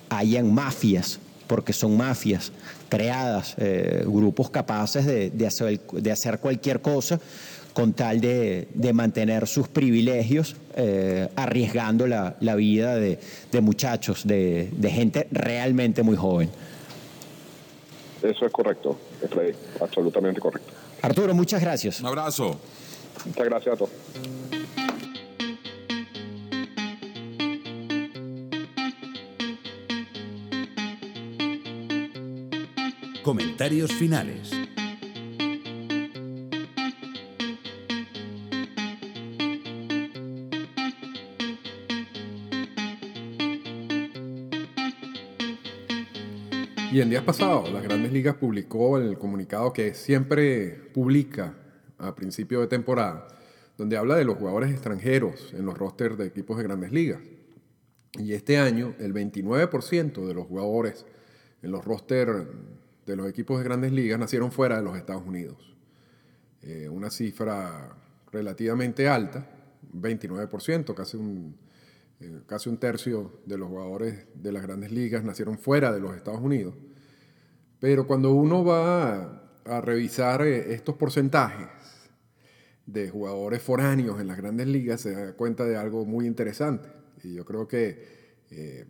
hayan 0.10 0.54
mafias, 0.54 1.20
porque 1.48 1.74
son 1.74 1.98
mafias 1.98 2.52
creadas, 2.90 3.56
eh, 3.58 4.04
grupos 4.06 4.50
capaces 4.50 5.06
de, 5.06 5.48
hacer, 5.48 5.80
de 5.80 6.12
hacer 6.12 6.40
cualquier 6.40 6.82
cosa 6.82 7.20
con 7.76 7.92
tal 7.92 8.22
de, 8.22 8.70
mantener 8.94 9.48
sus 9.48 9.68
privilegios, 9.68 10.56
eh, 10.78 11.28
arriesgando 11.36 12.08
la, 12.08 12.56
vida 12.56 12.96
de, 12.96 13.20
muchachos, 13.62 14.26
de, 14.26 14.72
gente 14.84 15.28
realmente 15.30 16.02
muy 16.02 16.16
joven. 16.16 16.50
Eso 18.24 18.46
es 18.46 18.52
correcto, 18.52 18.98
absolutamente 19.82 20.40
correcto. 20.40 20.72
Arturo, 21.02 21.36
muchas 21.36 21.60
gracias. 21.62 22.00
Un 22.00 22.08
abrazo. 22.08 22.58
Muchas 23.26 23.46
gracias 23.46 23.74
a 23.74 23.78
todos. 23.78 23.92
Comentarios 33.24 33.92
finales. 33.94 34.52
Y 46.92 47.02
en 47.02 47.10
días 47.10 47.24
pasados, 47.24 47.70
las 47.74 47.84
grandes 47.84 48.14
ligas 48.14 48.36
publicó 48.36 48.98
el 48.98 49.18
comunicado 49.18 49.74
que 49.74 49.94
siempre 49.94 50.70
publica 50.94 51.65
a 51.98 52.16
principio 52.16 52.62
de 52.62 52.68
temporada, 52.68 53.28
donde 53.78 53.98
habla 53.98 54.16
de 54.16 54.26
los 54.26 54.38
jugadores 54.38 54.72
extranjeros 54.72 55.54
en 55.54 55.66
los 55.66 55.78
rosters 55.78 56.18
de 56.18 56.26
equipos 56.28 56.58
de 56.58 56.64
grandes 56.64 56.92
ligas. 56.92 57.22
Y 58.18 58.34
este 58.34 58.58
año 58.58 58.96
el 59.00 59.14
29% 59.14 60.26
de 60.26 60.34
los 60.34 60.48
jugadores 60.48 61.06
en 61.62 61.72
los 61.72 61.84
rosters 61.84 62.48
de 63.06 63.16
los 63.16 63.28
equipos 63.28 63.58
de 63.58 63.66
grandes 63.66 63.92
ligas 63.92 64.20
nacieron 64.20 64.52
fuera 64.52 64.78
de 64.78 64.84
los 64.84 64.98
Estados 64.98 65.24
Unidos. 65.26 65.76
Eh, 66.62 66.90
una 66.90 67.10
cifra 67.10 67.96
relativamente 68.32 69.08
alta, 69.08 69.48
29%, 69.94 70.94
casi 70.96 71.18
un, 71.18 71.56
eh, 72.20 72.42
casi 72.46 72.70
un 72.70 72.78
tercio 72.78 73.40
de 73.46 73.58
los 73.58 73.68
jugadores 73.70 74.26
de 74.34 74.52
las 74.52 74.64
grandes 74.64 74.92
ligas 74.92 75.24
nacieron 75.24 75.58
fuera 75.58 75.92
de 75.92 76.00
los 76.00 76.16
Estados 76.16 76.42
Unidos. 76.42 76.74
Pero 77.80 78.08
cuando 78.08 78.32
uno 78.32 78.64
va 78.64 79.44
a 79.66 79.82
revisar 79.82 80.42
eh, 80.42 80.74
estos 80.74 80.96
porcentajes, 80.96 81.68
de 82.86 83.10
jugadores 83.10 83.62
foráneos 83.62 84.20
en 84.22 84.28
las 84.28 84.38
grandes 84.38 84.68
ligas 84.68 85.02
se 85.02 85.12
da 85.14 85.34
cuenta 85.34 85.66
de 85.66 85.76
algo 85.76 86.06
muy 86.06 86.28
interesante. 86.28 86.90
Y 87.24 87.34
yo 87.34 87.46
creo 87.46 87.68
que 87.68 88.16
eh, 88.52 88.86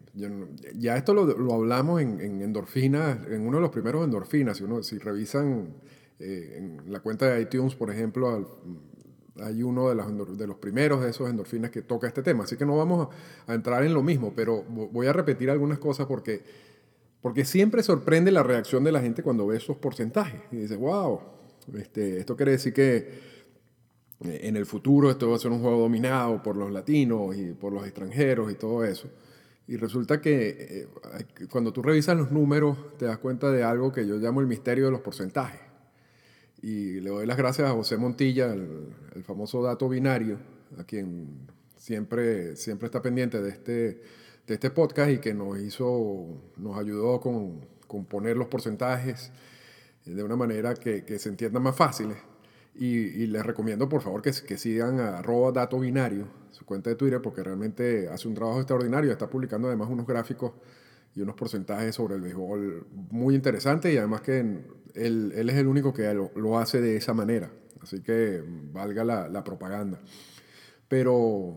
ya 0.75 0.97
esto 0.97 1.13
lo, 1.13 1.53
hablamos 1.53 2.01
en, 2.01 2.19
en, 2.19 2.41
endorfinas, 2.41 3.25
en 3.27 3.41
uno 3.41 3.57
de 3.57 3.61
los 3.61 3.71
primeros 3.71 4.03
endorfinas. 4.03 4.57
Si, 4.57 4.63
uno, 4.63 4.83
si 4.83 4.97
revisan 4.97 5.75
eh, 6.19 6.55
en 6.57 6.91
la 6.91 6.99
cuenta 6.99 7.29
de 7.29 7.41
iTunes, 7.41 7.75
por 7.75 7.91
ejemplo, 7.91 8.47
hay 9.41 9.63
uno 9.63 9.89
de 9.89 9.95
los, 9.95 10.37
de 10.37 10.47
los 10.47 10.57
primeros 10.57 11.01
de 11.01 11.09
esos 11.09 11.29
endorfinas 11.29 11.71
que 11.71 11.81
toca 11.81 12.07
este 12.07 12.21
tema. 12.21 12.43
Así 12.43 12.57
que 12.57 12.65
no 12.65 12.77
vamos 12.77 13.09
a, 13.47 13.53
entrar 13.53 13.83
en 13.83 13.93
lo 13.93 14.03
mismo, 14.03 14.33
pero 14.35 14.63
voy 14.63 15.07
a 15.07 15.13
repetir 15.13 15.49
algunas 15.49 15.79
cosas 15.79 16.05
porque, 16.05 16.43
porque 17.21 17.43
siempre 17.45 17.83
sorprende 17.83 18.31
la 18.31 18.43
reacción 18.43 18.83
de 18.83 18.91
la 18.91 19.01
gente 19.01 19.23
cuando 19.23 19.47
ve 19.47 19.57
esos 19.57 19.77
porcentajes. 19.77 20.41
Y 20.51 20.57
dice, 20.57 20.75
wow, 20.75 21.19
este, 21.73 22.19
esto 22.19 22.35
quiere 22.35 22.53
decir 22.53 22.73
que 22.73 23.34
en 24.21 24.55
el 24.55 24.65
futuro 24.65 25.11
esto 25.11 25.29
va 25.29 25.35
a 25.35 25.39
ser 25.39 25.51
un 25.51 25.61
juego 25.61 25.81
dominado 25.81 26.41
por 26.41 26.55
los 26.55 26.71
latinos 26.71 27.35
y 27.35 27.51
por 27.51 27.73
los 27.73 27.85
extranjeros 27.85 28.51
y 28.51 28.55
todo 28.55 28.83
eso. 28.85 29.09
Y 29.67 29.77
resulta 29.77 30.21
que 30.21 30.49
eh, 30.59 30.87
cuando 31.49 31.73
tú 31.73 31.81
revisas 31.81 32.15
los 32.15 32.31
números 32.31 32.77
te 32.97 33.05
das 33.05 33.17
cuenta 33.17 33.51
de 33.51 33.63
algo 33.63 33.91
que 33.91 34.07
yo 34.07 34.17
llamo 34.17 34.41
el 34.41 34.47
misterio 34.47 34.85
de 34.85 34.91
los 34.91 35.01
porcentajes. 35.01 35.59
Y 36.61 36.99
le 36.99 37.09
doy 37.09 37.25
las 37.25 37.37
gracias 37.37 37.69
a 37.69 37.73
José 37.73 37.97
Montilla, 37.97 38.53
el, 38.53 39.23
famoso 39.23 39.61
dato 39.61 39.89
binario, 39.89 40.37
a 40.77 40.83
quien 40.83 41.47
siempre, 41.77 42.55
siempre 42.55 42.87
está 42.87 43.01
pendiente 43.01 43.41
de 43.41 43.49
este, 43.49 44.01
de 44.47 44.53
este 44.53 44.69
podcast 44.71 45.11
y 45.11 45.17
que 45.19 45.33
nos 45.33 45.59
hizo, 45.59 46.53
nos 46.57 46.77
ayudó 46.77 47.19
con, 47.19 47.65
con 47.87 48.05
poner 48.05 48.37
los 48.37 48.47
porcentajes 48.47 49.31
de 50.05 50.23
una 50.23 50.35
manera 50.35 50.75
que, 50.75 51.03
que 51.03 51.19
se 51.19 51.29
entienda 51.29 51.59
más 51.59 51.75
fáciles. 51.75 52.17
Y, 52.77 53.27
les 53.27 53.45
recomiendo, 53.45 53.87
por 53.87 54.01
favor, 54.01 54.21
que, 54.21 54.31
que 54.45 54.57
sigan 54.57 54.99
a 54.99 55.21
dato 55.53 55.79
binario, 55.79 56.27
su 56.51 56.65
cuenta 56.65 56.89
de 56.89 56.97
Twitter, 56.97 57.21
porque 57.21 57.41
realmente 57.41 58.09
hace 58.09 58.27
un 58.27 58.33
trabajo 58.33 58.59
extraordinario. 58.59 59.11
Está 59.11 59.29
publicando 59.29 59.69
además 59.69 59.89
unos 59.89 60.05
gráficos 60.05 60.51
y 61.15 61.21
unos 61.21 61.35
porcentajes 61.35 61.95
sobre 61.95 62.15
el 62.15 62.21
béisbol 62.21 62.85
muy 63.11 63.35
interesantes 63.35 63.93
y 63.93 63.97
además 63.97 64.21
que 64.21 64.39
él, 64.39 65.31
él 65.35 65.49
es 65.49 65.55
el 65.55 65.67
único 65.67 65.93
que 65.93 66.13
lo, 66.13 66.59
hace 66.59 66.81
de 66.81 66.97
esa 66.97 67.13
manera. 67.13 67.49
Así 67.81 68.01
que 68.01 68.43
valga 68.73 69.05
la, 69.05 69.29
la 69.29 69.43
propaganda. 69.43 70.01
Pero, 70.89 71.55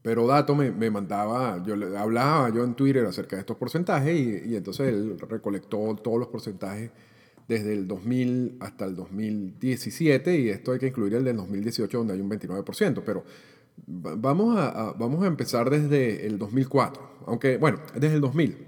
pero 0.00 0.26
Dato 0.26 0.54
me, 0.54 0.70
me, 0.70 0.90
mandaba, 0.90 1.62
yo 1.64 1.74
hablaba 1.98 2.48
yo 2.48 2.64
en 2.64 2.74
Twitter 2.74 3.04
acerca 3.04 3.36
de 3.36 3.40
estos 3.40 3.58
porcentajes 3.58 4.18
y, 4.18 4.52
y 4.52 4.56
entonces 4.56 4.88
él 4.88 5.18
recolectó 5.18 5.94
todos 5.96 6.18
los 6.18 6.28
porcentajes 6.28 6.90
desde 7.48 7.72
el 7.72 7.88
2000 7.88 8.58
hasta 8.60 8.84
el 8.84 8.94
2017 8.94 10.38
y 10.38 10.50
esto 10.50 10.72
hay 10.72 10.78
que 10.78 10.88
incluir 10.88 11.14
el 11.14 11.24
del 11.24 11.36
2018 11.36 11.98
donde 11.98 12.12
hay 12.12 12.20
un 12.20 12.30
29%, 12.30 13.02
pero 13.04 13.24
vamos 13.86 14.56
a, 14.58 14.92
vamos 14.98 15.24
a 15.24 15.26
empezar 15.26 15.70
desde 15.70 16.26
el 16.26 16.38
2004, 16.38 17.10
aunque 17.26 17.56
bueno, 17.56 17.80
desde 17.94 18.16
el 18.16 18.20
2000. 18.20 18.66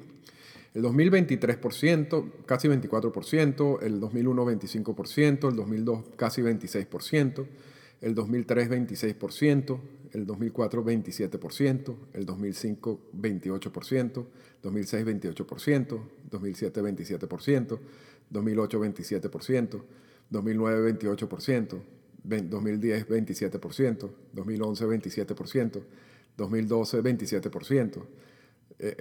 El 0.72 0.84
2023%, 0.84 1.40
23%, 1.40 2.30
casi 2.46 2.68
24%, 2.68 3.82
el 3.82 3.98
2001 3.98 4.46
25%, 4.46 5.48
el 5.48 5.56
2002 5.56 6.04
casi 6.16 6.42
26%, 6.42 7.46
el 8.02 8.14
2003 8.14 8.70
26%, 8.70 9.80
el 10.12 10.26
2004 10.26 10.84
27%, 10.84 11.96
el 12.14 12.24
2005 12.24 13.00
28%, 13.20 14.26
2006 14.62 15.06
28%, 15.06 16.00
2007 16.30 16.82
27%, 16.82 17.78
2008 18.30 18.80
27%, 18.80 19.82
2009 20.30 20.98
28%, 20.98 21.82
2010 22.22 23.08
27%, 23.08 24.10
2011 24.32 24.86
27%, 24.86 25.82
2012 26.36 27.02
27%, 27.02 28.06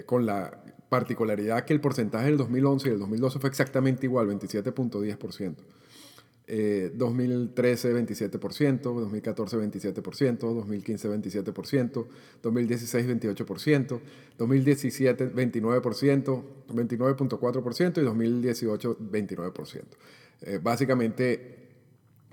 con 0.05 0.25
la 0.25 0.63
particularidad 0.89 1.63
que 1.63 1.73
el 1.73 1.81
porcentaje 1.81 2.25
del 2.25 2.37
2011 2.37 2.89
y 2.89 2.91
el 2.91 2.99
2012 2.99 3.39
fue 3.39 3.49
exactamente 3.49 4.05
igual, 4.05 4.27
27.10%. 4.27 5.55
2013 6.49 7.93
27%, 7.93 8.81
2014 8.81 9.57
27%, 9.57 10.37
2015 10.39 11.09
27%, 11.09 12.07
2016 12.41 13.07
28%, 13.07 13.99
2017 14.37 15.31
29%, 15.31 16.43
29.4% 16.69 17.97
y 17.97 18.01
2018 18.01 18.97
29%. 18.97 19.83
Eh, 20.41 20.59
básicamente, 20.61 21.69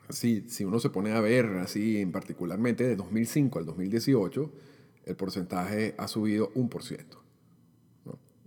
si, 0.09 0.48
si 0.48 0.64
uno 0.64 0.81
se 0.81 0.88
pone 0.88 1.12
a 1.12 1.20
ver 1.20 1.46
así 1.59 2.00
en 2.00 2.11
particularmente 2.11 2.85
de 2.85 2.96
2005 2.96 3.59
al 3.59 3.66
2018, 3.66 4.52
el 5.05 5.16
porcentaje 5.16 5.94
ha 5.98 6.09
subido 6.09 6.52
un 6.55 6.70
por 6.70 6.83
ciento 6.83 7.22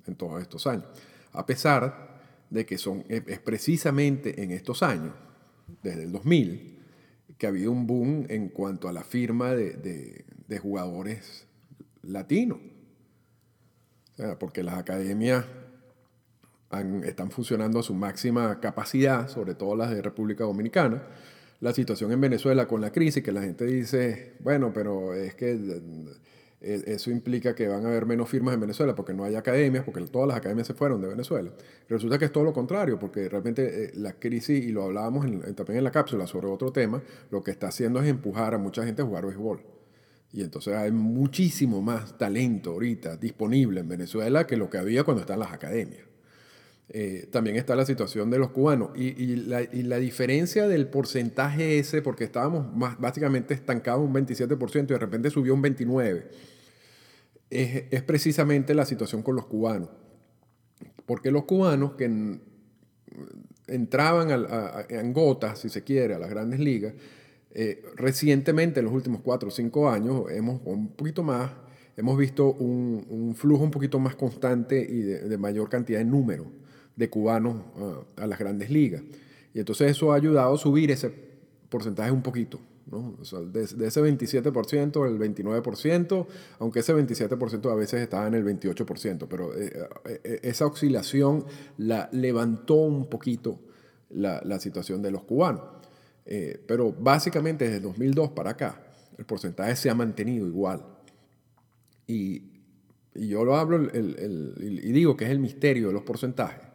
en 0.08 0.16
todos 0.16 0.42
estos 0.42 0.66
años. 0.66 0.86
A 1.34 1.46
pesar 1.46 2.10
de 2.50 2.66
que 2.66 2.80
son, 2.80 3.06
es 3.08 3.40
precisamente 3.40 4.42
en 4.42 4.50
estos 4.50 4.82
años 4.82 5.14
desde 5.84 6.04
el 6.04 6.12
2000, 6.12 6.78
que 7.38 7.46
ha 7.46 7.50
habido 7.50 7.72
un 7.72 7.88
boom 7.88 8.26
en 8.30 8.50
cuanto 8.50 8.88
a 8.90 8.94
la 8.94 9.04
firma 9.04 9.54
de, 9.54 10.26
jugadores 10.62 11.48
latinos. 12.02 12.60
porque 14.40 14.64
las 14.64 14.78
academias 14.78 15.46
están 17.04 17.32
funcionando 17.32 17.80
a 17.80 17.84
su 17.84 17.94
máxima 17.94 18.60
capacidad, 18.60 19.28
sobre 19.28 19.56
todo 19.56 19.76
las 19.76 19.90
de 19.92 20.02
República 20.02 20.44
Dominicana. 20.44 21.04
La 21.62 21.74
situación 21.74 22.12
en 22.12 22.22
Venezuela 22.22 22.68
con 22.68 22.80
la 22.82 22.92
crisis, 22.92 23.24
que 23.24 23.32
la 23.32 23.42
gente 23.42 23.66
dice, 23.66 24.34
bueno, 24.40 24.72
pero 24.74 25.14
es 25.14 25.36
que 25.36 25.58
eso 26.62 27.10
implica 27.10 27.56
que 27.56 27.68
van 27.68 27.86
a 27.86 27.90
haber 27.90 28.06
menos 28.06 28.28
firmas 28.30 28.54
en 28.54 28.60
Venezuela 28.60 28.94
porque 28.94 29.14
no 29.14 29.24
hay 29.24 29.36
academias, 29.36 29.86
porque 29.86 30.02
todas 30.02 30.28
las 30.28 30.38
academias 30.38 30.68
se 30.68 30.74
fueron 30.74 31.02
de 31.02 31.08
Venezuela. 31.08 31.52
Resulta 31.88 32.18
que 32.18 32.26
es 32.26 32.32
todo 32.32 32.44
lo 32.44 32.54
contrario, 32.54 33.00
porque 33.00 33.30
realmente 33.30 33.86
eh, 33.86 33.92
la 33.96 34.14
crisis, 34.14 34.66
y 34.66 34.72
lo 34.72 34.84
hablábamos 34.84 35.26
también 35.56 35.78
en 35.78 35.84
la 35.86 35.92
cápsula 35.92 36.28
sobre 36.28 36.48
otro 36.48 36.72
tema, 36.74 37.02
lo 37.32 37.42
que 37.44 37.52
está 37.52 37.70
haciendo 37.70 38.02
es 38.02 38.08
empujar 38.08 38.54
a 38.54 38.58
mucha 38.58 38.84
gente 38.84 39.02
a 39.02 39.06
jugar 39.06 39.26
béisbol. 39.26 39.62
Y 40.32 40.42
entonces 40.42 40.76
hay 40.76 40.92
muchísimo 40.92 41.82
más 41.82 42.18
talento 42.18 42.72
ahorita 42.72 43.16
disponible 43.18 43.80
en 43.80 43.88
Venezuela 43.88 44.46
que 44.46 44.58
lo 44.58 44.70
que 44.70 44.78
había 44.78 45.04
cuando 45.04 45.22
están 45.22 45.40
las 45.40 45.54
academias. 45.54 46.09
Eh, 46.92 47.28
también 47.32 47.56
está 47.56 47.76
la 47.76 47.86
situación 47.86 48.32
de 48.32 48.40
los 48.40 48.50
cubanos 48.50 48.90
y, 48.96 49.36
la, 49.36 49.98
diferencia 50.00 50.68
del 50.68 50.88
porcentaje 50.88 51.78
ese, 51.78 52.02
porque 52.02 52.24
estábamos 52.24 52.76
más, 52.76 53.00
básicamente 53.00 53.54
estancados 53.54 54.04
un 54.04 54.12
27% 54.12 54.84
y 54.84 54.86
de 54.88 54.98
repente 54.98 55.30
subió 55.30 55.54
un 55.54 55.62
29%, 55.62 56.24
es, 57.52 58.02
precisamente 58.04 58.74
la 58.74 58.86
situación 58.86 59.22
con 59.22 59.36
los 59.36 59.46
cubanos. 59.46 59.90
Porque 61.06 61.30
los 61.30 61.46
cubanos 61.46 61.94
que 61.94 62.40
entraban 63.68 64.48
en 64.90 65.14
gotas, 65.14 65.60
si 65.60 65.70
se 65.70 65.84
quiere, 65.84 66.16
a 66.16 66.20
las 66.20 66.30
grandes 66.30 66.60
ligas, 66.60 66.94
eh, 67.52 67.84
recientemente, 67.96 68.80
en 68.80 68.86
los 68.86 68.94
últimos 68.96 69.22
4 69.22 69.50
o 69.50 69.52
5 69.52 69.90
años, 69.90 70.24
hemos 70.32 70.62
un 70.66 70.90
poquito 70.90 71.22
más, 71.22 71.52
hemos 71.98 72.18
visto 72.18 72.52
un, 72.52 73.36
flujo 73.36 73.64
un 73.64 73.72
poquito 73.72 74.00
más 74.00 74.16
constante 74.16 74.80
y 74.80 75.02
de, 75.02 75.20
de 75.22 75.38
mayor 75.38 75.70
cantidad 75.70 76.00
de 76.00 76.06
números 76.06 76.48
de 77.00 77.10
cubanos 77.10 77.56
a 78.18 78.28
las 78.28 78.38
grandes 78.38 78.70
ligas. 78.70 79.02
Y 79.54 79.60
entonces 79.60 79.92
eso 79.92 80.12
ha 80.12 80.16
ayudado 80.16 80.54
a 80.54 80.58
subir 80.58 80.92
ese 80.92 81.10
porcentaje 81.70 82.12
un 82.12 82.22
poquito. 82.22 82.60
¿no? 82.92 83.16
de, 83.52 83.64
ese 83.64 84.02
27%, 84.02 85.08
el 85.08 85.20
29%, 85.20 86.28
aunque 86.60 86.80
ese 86.80 86.94
27% 86.94 87.72
a 87.72 87.76
veces 87.76 88.02
estaba 88.02 88.28
en 88.28 88.34
el 88.34 88.44
28%, 88.44 89.28
pero 89.30 89.56
eh, 89.56 89.72
eh, 90.06 90.22
eh, 90.24 90.40
esa 90.44 90.66
oscilación 90.66 91.46
la 91.78 92.10
levantó 92.12 92.76
un 92.76 93.08
poquito 93.08 93.60
la, 94.10 94.42
la 94.44 94.60
situación 94.60 95.02
de 95.02 95.12
los 95.12 95.24
cubanos. 95.24 95.62
pero 96.68 96.92
básicamente 96.92 97.66
desde 97.66 97.78
el 97.78 97.84
2002 97.84 98.32
para 98.32 98.52
acá, 98.52 98.82
el 99.18 99.26
porcentaje 99.26 99.76
se 99.76 99.90
ha 99.90 99.96
mantenido 99.96 100.48
igual. 100.48 100.84
Y, 102.08 102.44
y 103.14 103.28
yo 103.28 103.46
lo 103.46 103.56
hablo 103.56 103.78
el, 103.78 103.90
el, 103.94 104.82
y 104.84 104.92
digo 104.92 105.16
que 105.16 105.26
es 105.26 105.32
el 105.32 105.40
misterio 105.40 105.88
de 105.88 105.94
los 105.94 106.04
porcentajes 106.04 106.69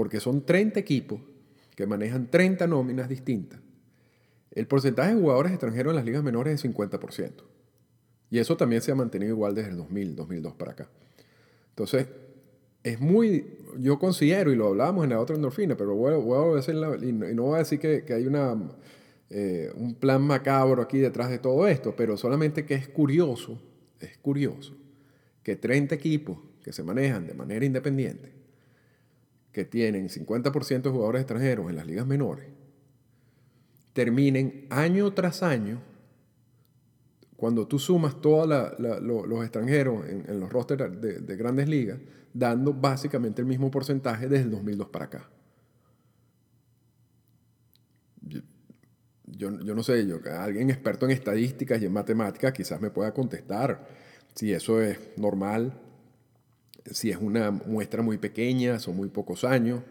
porque 0.00 0.18
son 0.18 0.46
30 0.46 0.80
equipos 0.80 1.20
que 1.76 1.86
manejan 1.86 2.30
30 2.30 2.66
nóminas 2.66 3.06
distintas. 3.06 3.60
El 4.50 4.66
porcentaje 4.66 5.14
de 5.14 5.20
jugadores 5.20 5.52
extranjeros 5.52 5.90
en 5.90 5.96
las 5.96 6.06
ligas 6.06 6.22
menores 6.22 6.54
es 6.54 6.74
50%. 6.74 7.32
Y 8.30 8.38
eso 8.38 8.56
también 8.56 8.80
se 8.80 8.92
ha 8.92 8.94
mantenido 8.94 9.32
igual 9.32 9.54
desde 9.54 9.72
el 9.72 9.76
2000, 9.76 10.16
2002 10.16 10.54
para 10.54 10.72
acá. 10.72 10.88
Entonces, 11.68 12.06
es 12.82 12.98
muy, 12.98 13.58
yo 13.78 13.98
considero, 13.98 14.50
y 14.50 14.56
lo 14.56 14.68
hablábamos 14.68 15.04
en 15.04 15.10
la 15.10 15.20
otra 15.20 15.36
endorfina, 15.36 15.76
pero 15.76 15.94
voy, 15.94 16.14
a 16.14 17.04
y 17.04 17.12
no 17.12 17.42
voy 17.42 17.56
a 17.56 17.58
decir 17.58 17.78
que, 17.78 18.02
hay 18.10 18.26
una, 18.26 18.56
eh, 19.28 19.70
un 19.74 19.96
plan 19.96 20.22
macabro 20.22 20.80
aquí 20.80 20.96
detrás 20.96 21.28
de 21.28 21.40
todo 21.40 21.68
esto, 21.68 21.94
pero 21.94 22.16
solamente 22.16 22.64
que 22.64 22.72
es 22.72 22.88
curioso, 22.88 23.60
es 24.00 24.16
curioso, 24.16 24.74
que 25.42 25.56
30 25.56 25.94
equipos 25.94 26.38
que 26.64 26.72
se 26.72 26.82
manejan 26.82 27.26
de 27.26 27.34
manera 27.34 27.66
independiente 27.66 28.39
que 29.52 29.64
tienen 29.64 30.08
50% 30.08 30.82
de 30.82 30.90
jugadores 30.90 31.22
extranjeros 31.22 31.68
en 31.70 31.76
las 31.76 31.86
ligas 31.86 32.06
menores 32.06 32.60
terminen 33.92 34.66
año 34.70 35.12
tras 35.12 35.42
año, 35.42 35.80
cuando 37.36 37.66
tú 37.66 37.78
sumas 37.78 38.20
todos 38.20 38.48
los 38.78 39.42
extranjeros 39.42 40.06
en, 40.08 40.40
los 40.40 40.50
rosters 40.50 41.00
de, 41.00 41.36
grandes 41.36 41.68
ligas, 41.68 41.98
dando 42.32 42.72
básicamente 42.74 43.40
el 43.40 43.46
mismo 43.46 43.70
porcentaje 43.70 44.28
desde 44.28 44.44
el 44.44 44.50
2002 44.50 44.88
para 44.88 45.04
acá. 45.06 45.30
Yo, 48.22 48.40
yo, 49.62 49.74
no 49.74 49.82
sé, 49.82 50.06
yo, 50.06 50.20
alguien 50.38 50.68
experto 50.68 51.06
en 51.06 51.12
estadísticas 51.12 51.80
y 51.80 51.86
en 51.86 51.92
matemáticas 51.92 52.52
quizás 52.52 52.80
me 52.80 52.90
pueda 52.90 53.14
contestar 53.14 53.88
si 54.34 54.52
eso 54.52 54.82
es 54.82 54.98
normal, 55.16 55.72
si 56.90 57.10
es 57.10 57.16
una 57.16 57.50
muestra 57.50 58.02
muy 58.02 58.18
pequeña, 58.18 58.78
son 58.78 58.96
muy 58.96 59.08
pocos 59.08 59.44
años, 59.44 59.82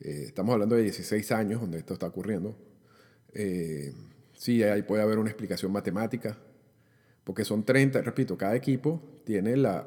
eh, 0.00 0.24
estamos 0.26 0.52
hablando 0.52 0.74
de 0.74 0.82
16 0.82 1.32
años 1.32 1.60
donde 1.60 1.78
esto 1.78 1.94
está 1.94 2.06
ocurriendo, 2.06 2.56
eh, 3.34 3.92
sí, 4.34 4.62
ahí 4.62 4.82
puede 4.82 5.02
haber 5.02 5.18
una 5.18 5.30
explicación 5.30 5.72
matemática, 5.72 6.38
porque 7.24 7.44
son 7.44 7.64
30, 7.64 8.02
repito, 8.02 8.36
cada 8.36 8.54
equipo 8.54 9.02
tiene 9.24 9.56
la, 9.56 9.86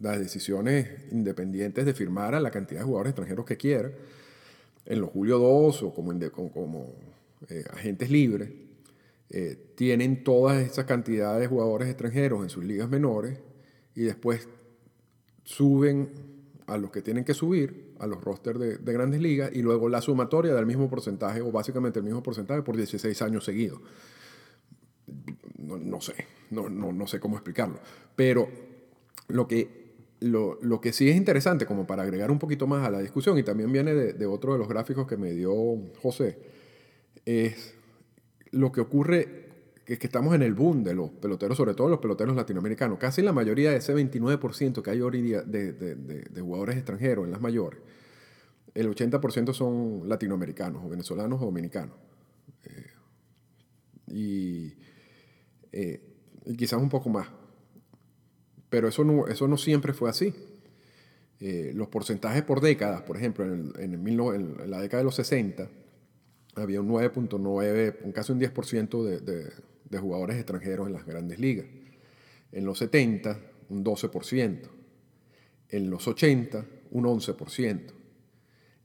las 0.00 0.18
decisiones 0.18 0.88
independientes 1.10 1.84
de 1.84 1.94
firmar 1.94 2.34
a 2.34 2.40
la 2.40 2.50
cantidad 2.50 2.80
de 2.80 2.86
jugadores 2.86 3.10
extranjeros 3.10 3.44
que 3.44 3.56
quiera, 3.56 3.90
en 4.86 5.00
los 5.00 5.10
Julio 5.10 5.38
2 5.38 5.82
o 5.82 5.94
como, 5.94 6.12
como, 6.52 6.94
eh, 7.48 7.64
agentes 7.70 8.10
libres, 8.10 8.50
eh, 9.30 9.56
tienen 9.74 10.24
todas 10.24 10.66
esas 10.66 10.86
cantidades 10.86 11.40
de 11.42 11.46
jugadores 11.46 11.88
extranjeros 11.88 12.42
en 12.42 12.48
sus 12.48 12.64
ligas 12.64 12.88
menores 12.88 13.38
y 13.94 14.02
después 14.02 14.48
suben 15.48 16.10
a 16.66 16.76
los 16.76 16.90
que 16.90 17.00
tienen 17.00 17.24
que 17.24 17.32
subir, 17.32 17.94
a 17.98 18.06
los 18.06 18.22
rosters 18.22 18.58
de, 18.58 18.76
de, 18.76 18.92
grandes 18.92 19.20
ligas, 19.20 19.50
y 19.54 19.62
luego 19.62 19.88
la 19.88 20.02
sumatoria 20.02 20.54
del 20.54 20.66
mismo 20.66 20.90
porcentaje, 20.90 21.40
o 21.40 21.50
básicamente 21.50 21.98
el 21.98 22.04
mismo 22.04 22.22
porcentaje, 22.22 22.62
por 22.62 22.76
16 22.76 23.22
años 23.22 23.44
seguidos 23.44 23.80
no, 25.58 26.00
sé, 26.00 26.14
no, 26.50 26.68
no, 26.68 27.06
sé 27.06 27.20
cómo 27.20 27.36
explicarlo. 27.36 27.78
Pero 28.16 28.48
lo 29.28 29.46
que, 29.46 29.92
lo, 30.20 30.58
lo, 30.62 30.80
que 30.80 30.92
sí 30.92 31.08
es 31.08 31.16
interesante, 31.16 31.66
como 31.66 31.86
para 31.86 32.02
agregar 32.02 32.30
un 32.30 32.38
poquito 32.38 32.66
más 32.66 32.86
a 32.86 32.90
la 32.90 33.00
discusión, 33.00 33.38
y 33.38 33.42
también 33.42 33.72
viene 33.72 33.94
de, 33.94 34.26
otro 34.26 34.52
de 34.52 34.58
los 34.58 34.68
gráficos 34.68 35.06
que 35.06 35.16
me 35.16 35.32
dio 35.32 35.54
José, 36.00 36.38
es 37.24 37.74
lo 38.50 38.72
que 38.72 38.80
ocurre 38.80 39.47
es 39.94 39.98
que 39.98 40.06
estamos 40.06 40.34
en 40.34 40.42
el 40.42 40.54
boom 40.54 40.84
de 40.84 40.94
los 40.94 41.10
peloteros, 41.10 41.56
sobre 41.56 41.74
todo 41.74 41.88
los 41.88 41.98
peloteros 41.98 42.36
latinoamericanos. 42.36 42.98
Casi 42.98 43.22
la 43.22 43.32
mayoría 43.32 43.70
de 43.70 43.78
ese 43.78 43.94
29% 43.94 44.82
que 44.82 44.90
hay 44.90 45.00
hoy 45.00 45.22
día 45.22 45.42
de, 45.42 45.72
de, 45.72 45.94
de, 45.94 46.40
jugadores 46.40 46.76
extranjeros 46.76 47.24
en 47.24 47.30
las 47.30 47.40
mayores, 47.40 47.80
el 48.74 48.88
80% 48.88 49.54
son 49.54 50.08
latinoamericanos, 50.08 50.84
o 50.84 50.88
venezolanos 50.88 51.40
o 51.40 51.46
dominicanos. 51.46 51.96
Eh, 52.64 52.86
y 54.08 54.74
eh, 55.72 56.00
y 56.44 56.56
quizás 56.56 56.80
un 56.80 56.88
poco 56.88 57.08
más. 57.10 57.28
Pero 58.70 58.88
eso 58.88 59.04
no, 59.04 59.26
eso 59.28 59.48
no 59.48 59.56
siempre 59.56 59.92
fue 59.92 60.10
así. 60.10 60.34
Eh, 61.40 61.72
los 61.74 61.88
porcentajes 61.88 62.42
por 62.42 62.60
décadas, 62.60 63.02
por 63.02 63.16
ejemplo, 63.16 63.44
en, 63.44 63.72
en, 63.78 64.70
la 64.70 64.80
década 64.80 65.02
de 65.02 65.04
los 65.04 65.14
60, 65.14 65.68
había 66.56 66.80
un 66.80 66.88
9.9, 66.88 68.12
casi 68.12 68.32
un 68.32 68.40
10% 68.40 69.04
de, 69.04 69.20
de, 69.20 69.52
de, 69.90 69.98
jugadores 69.98 70.36
extranjeros 70.36 70.86
en 70.86 70.92
las 70.92 71.06
grandes 71.06 71.38
ligas. 71.38 71.66
En 72.52 72.64
los 72.64 72.78
70, 72.78 73.38
un 73.68 73.84
12%. 73.84 74.68
En 75.70 75.90
los 75.90 76.08
80, 76.08 76.64
un 76.90 77.04
11%. 77.04 77.80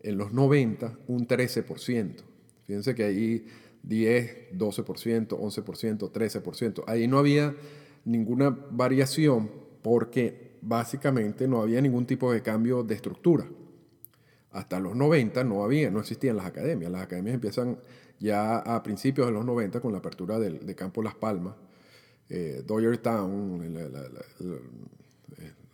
En 0.02 0.18
los 0.18 0.34
90, 0.34 1.00
un 1.08 1.28
13%. 1.28 2.16
Fíjense 2.66 2.96
que 2.96 3.04
ahí 3.04 3.46
10, 3.84 4.54
12%, 4.58 5.28
11%, 5.28 6.12
13%. 6.12 6.84
Ahí 6.88 7.08
no 7.08 7.20
había 7.20 7.56
ninguna 8.06 8.50
variación 8.50 9.50
porque 9.82 10.58
básicamente 10.62 11.48
no 11.48 11.62
había 11.62 11.82
ningún 11.82 12.06
tipo 12.06 12.32
de 12.32 12.42
cambio 12.42 12.84
de 12.84 12.96
estructura. 12.96 13.46
Hasta 14.52 14.80
los 14.80 14.96
90 14.96 15.44
no 15.44 15.64
había, 15.64 15.90
no 15.90 16.00
existían 16.00 16.38
las 16.38 16.46
academias. 16.46 16.92
Las 16.92 17.02
academias 17.02 17.36
empiezan 17.36 17.80
ya 18.24 18.60
a 18.60 18.82
principios 18.82 19.28
de 19.28 19.34
los 19.34 19.44
90 19.44 19.82
con 19.82 19.92
la 19.92 19.98
apertura 19.98 20.40
del, 20.40 20.66
de 20.66 20.76
Campo 20.76 21.04
Las 21.04 21.14
Palmas, 21.14 21.56
eh, 22.30 22.64
Dodger 22.66 22.98
Town, 23.00 23.76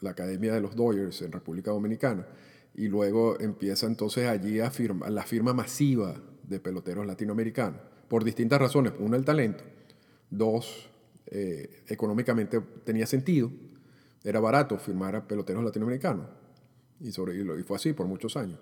la, 0.01 0.09
Academia 0.09 0.55
de 0.55 0.59
los 0.59 0.75
Dodgers 0.75 1.21
en 1.21 1.31
República 1.31 1.69
Dominicana. 1.69 2.25
Y 2.73 2.88
luego 2.88 3.39
empieza 3.39 3.85
entonces 3.85 4.27
allí 4.27 4.57
la 4.57 4.71
firma 4.71 5.53
masiva 5.53 6.15
de 6.41 6.59
peloteros 6.59 7.05
latinoamericanos 7.05 7.81
por 8.07 8.23
distintas 8.23 8.59
razones. 8.59 8.93
Uno, 8.97 9.15
el 9.15 9.25
talento. 9.25 9.63
Dos, 10.31 10.89
eh, 11.27 11.83
económicamente 11.88 12.59
tenía 12.83 13.05
sentido. 13.05 13.51
Era 14.23 14.39
barato 14.39 14.79
firmar 14.79 15.15
a 15.15 15.27
peloteros 15.27 15.63
latinoamericanos. 15.63 16.25
Y 16.99 17.12
fue 17.12 17.75
así 17.75 17.93
por 17.93 18.07
muchos 18.07 18.35
años. 18.35 18.57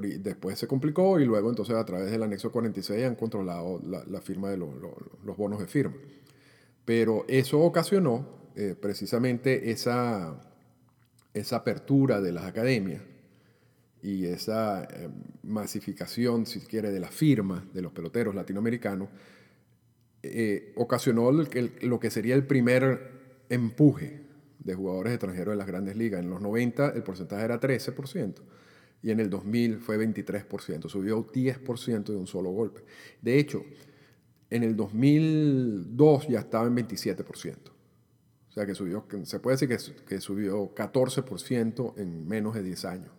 Después 0.00 0.58
se 0.58 0.66
complicó 0.66 1.20
y 1.20 1.24
luego 1.24 1.50
entonces 1.50 1.76
a 1.76 1.84
través 1.84 2.10
del 2.10 2.22
anexo 2.22 2.50
46 2.50 3.04
han 3.04 3.14
controlado 3.14 3.80
la, 3.84 4.20
firma 4.20 4.50
de 4.50 4.56
los 4.56 5.36
bonos 5.36 5.60
de 5.60 5.66
firma. 5.66 5.94
Pero 6.84 7.24
eso 7.28 7.60
ocasionó 7.60 8.26
eh, 8.56 8.74
precisamente 8.80 9.70
esa, 9.70 10.40
esa 11.32 11.56
apertura 11.56 12.20
de 12.20 12.32
las 12.32 12.44
academias 12.44 13.02
y 14.02 14.26
esa 14.26 14.84
eh, 14.84 15.08
masificación, 15.42 16.46
si 16.46 16.60
quiere, 16.60 16.90
de 16.90 17.00
la 17.00 17.08
firma 17.08 17.66
de 17.72 17.82
los 17.82 17.92
peloteros 17.92 18.34
latinoamericanos, 18.34 19.08
eh, 20.22 20.72
ocasionó 20.76 21.30
lo 21.32 22.00
que 22.00 22.10
sería 22.10 22.34
el 22.34 22.46
primer 22.46 23.44
empuje 23.48 24.22
de 24.58 24.74
jugadores 24.74 25.12
extranjeros 25.12 25.52
de 25.52 25.58
las 25.58 25.66
grandes 25.66 25.96
ligas. 25.96 26.20
En 26.20 26.30
los 26.30 26.40
90 26.40 26.90
el 26.90 27.02
porcentaje 27.02 27.44
era 27.44 27.60
13% 27.60 28.34
y 29.04 29.10
en 29.10 29.20
el 29.20 29.28
2000 29.28 29.80
fue 29.80 29.98
23%, 29.98 30.88
subió 30.88 31.26
10% 31.30 32.04
de 32.04 32.16
un 32.16 32.26
solo 32.26 32.48
golpe. 32.52 32.82
De 33.20 33.38
hecho, 33.38 33.62
en 34.48 34.62
el 34.62 34.74
2002 34.74 36.28
ya 36.28 36.38
estaba 36.38 36.66
en 36.66 36.74
27%. 36.74 37.56
O 38.48 38.52
sea 38.52 38.64
que 38.64 38.74
subió, 38.74 39.04
se 39.24 39.40
puede 39.40 39.58
decir 39.58 39.68
que, 39.68 40.04
que 40.06 40.20
subió 40.22 40.74
14% 40.74 41.98
en 41.98 42.26
menos 42.26 42.54
de 42.54 42.62
10 42.62 42.84
años 42.86 43.10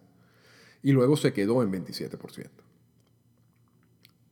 y 0.82 0.92
luego 0.92 1.18
se 1.18 1.34
quedó 1.34 1.62
en 1.62 1.72
27%. 1.72 2.50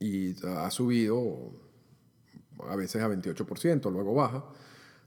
Y 0.00 0.34
ha 0.44 0.70
subido 0.72 1.52
a 2.68 2.74
veces 2.74 3.00
a 3.00 3.08
28%, 3.08 3.92
luego 3.92 4.12
baja, 4.12 4.44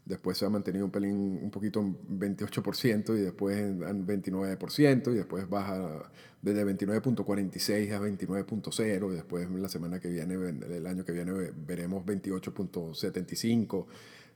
después 0.08 0.38
se 0.38 0.46
ha 0.46 0.50
mantenido 0.50 0.86
un 0.86 0.91
pelín, 0.91 1.39
un 1.41 1.52
poquito 1.52 1.82
en 1.82 1.98
28% 2.20 3.17
y 3.17 3.22
después 3.22 3.58
en 3.58 4.08
29% 4.08 5.12
y 5.12 5.15
después 5.15 5.50
baja 5.50 6.10
desde 6.41 6.65
29.46 6.65 7.91
a 7.91 8.00
29.0 8.00 9.12
y 9.12 9.15
después 9.15 9.50
la 9.52 9.70
semana 9.70 10.00
que 10.00 10.08
viene, 10.08 10.36
el 10.36 10.88
año 10.88 11.04
que 11.04 11.12
viene 11.12 11.32
veremos 11.65 12.06
28.75 12.06 13.86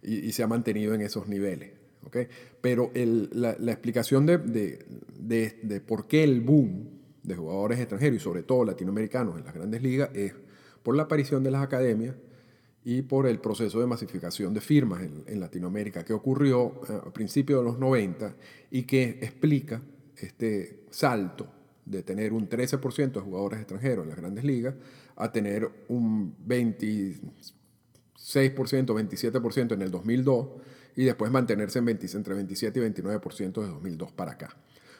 y, 0.03 0.15
y 0.27 0.31
se 0.33 0.43
ha 0.43 0.47
mantenido 0.47 0.93
en 0.93 1.01
esos 1.01 1.27
niveles. 1.27 1.71
¿okay? 2.05 2.27
Pero 2.59 2.91
la, 2.93 3.55
la, 3.57 3.71
explicación 3.71 4.25
de, 4.25 4.39
de, 4.39 4.85
de, 5.19 5.59
de 5.63 5.79
por 5.79 6.07
qué 6.07 6.23
el 6.23 6.41
boom 6.41 6.89
de 7.23 7.35
jugadores 7.35 7.79
extranjeros 7.79 8.17
y 8.17 8.19
sobre 8.19 8.43
todo 8.43 8.65
latinoamericanos 8.65 9.37
en 9.37 9.45
las 9.45 9.53
grandes 9.53 9.81
ligas 9.81 10.09
es 10.13 10.33
por 10.83 10.97
la 10.97 11.03
aparición 11.03 11.43
de 11.43 11.51
las 11.51 11.63
academias 11.63 12.15
y 12.83 13.03
por 13.03 13.27
el 13.27 13.39
proceso 13.39 13.79
de 13.79 13.85
masificación 13.85 14.53
de 14.53 14.61
firmas 14.61 15.03
en, 15.03 15.39
Latinoamérica 15.39 16.03
que 16.03 16.13
ocurrió 16.13 16.81
eh, 16.89 16.99
a 17.05 17.13
principios 17.13 17.59
de 17.59 17.65
los 17.65 17.77
90 17.79 18.35
y 18.71 18.83
que 18.83 19.19
explica 19.21 19.81
este 20.17 20.85
salto 20.89 21.47
de 21.85 22.03
tener 22.03 22.33
un 22.33 22.49
13% 22.49 23.11
de 23.11 23.19
jugadores 23.19 23.59
extranjeros 23.59 24.03
en 24.03 24.09
las 24.09 24.17
grandes 24.17 24.43
ligas 24.43 24.75
a 25.15 25.31
tener 25.31 25.69
un 25.89 26.35
26%, 26.47 27.21
27% 28.17 29.73
en 29.73 29.81
el 29.81 29.91
2002 29.91 30.47
y 30.95 31.05
después 31.05 31.31
mantenerse 31.31 31.79
en 31.79 31.89
entre 31.89 32.33
27 32.33 32.79
y 32.79 32.83
29% 32.83 33.61
de 33.61 33.67
2002 33.67 34.11
para 34.11 34.31
acá. 34.31 34.55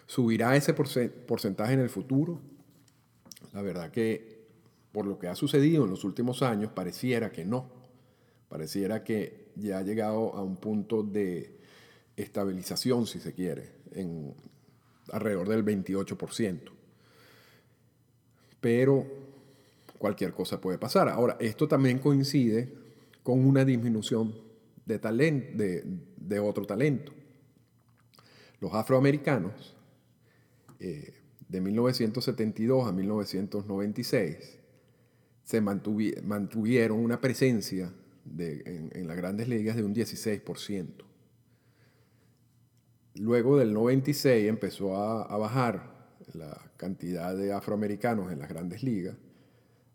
¿Subirá 0.05 0.55
ese 0.55 0.73
porcentaje 0.73 1.73
en 1.73 1.79
el 1.79 1.89
futuro? 1.89 2.41
La 3.53 3.61
verdad 3.61 3.91
que 3.91 4.30
por 4.91 5.05
lo 5.05 5.17
que 5.17 5.27
ha 5.27 5.35
sucedido 5.35 5.85
en 5.85 5.89
los 5.89 6.03
últimos 6.03 6.41
años 6.41 6.71
pareciera 6.73 7.31
que 7.31 7.45
no. 7.45 7.69
Pareciera 8.49 9.03
que 9.03 9.51
ya 9.55 9.79
ha 9.79 9.83
llegado 9.83 10.33
a 10.35 10.43
un 10.43 10.57
punto 10.57 11.03
de 11.03 11.57
estabilización, 12.17 13.07
si 13.07 13.19
se 13.19 13.33
quiere, 13.33 13.71
en 13.93 14.33
alrededor 15.11 15.47
del 15.47 15.63
28%. 15.63 16.59
Pero 18.59 19.05
cualquier 19.97 20.33
cosa 20.33 20.59
puede 20.59 20.77
pasar. 20.77 21.07
Ahora, 21.09 21.37
esto 21.39 21.67
también 21.67 21.99
coincide 21.99 22.73
con 23.23 23.45
una 23.45 23.63
disminución 23.63 24.35
de, 24.85 25.83
de 26.17 26.39
otro 26.39 26.65
talento. 26.65 27.13
Los 28.59 28.73
afroamericanos 28.73 29.75
eh, 30.79 31.13
de 31.47 31.61
1972 31.61 32.87
a 32.87 32.91
1996 32.91 34.60
se 35.51 35.59
mantuvieron 35.59 36.97
una 36.97 37.19
presencia 37.19 37.91
en, 38.37 39.05
las 39.05 39.17
grandes 39.17 39.49
ligas 39.49 39.75
de 39.75 39.83
un 39.83 39.93
16%. 39.93 40.87
Luego 43.15 43.57
del 43.57 43.73
96 43.73 44.47
empezó 44.47 44.95
a, 44.95 45.37
bajar 45.37 46.07
la 46.33 46.71
cantidad 46.77 47.35
de 47.35 47.51
afroamericanos 47.51 48.31
en 48.31 48.39
las 48.39 48.47
grandes 48.47 48.81
ligas 48.81 49.17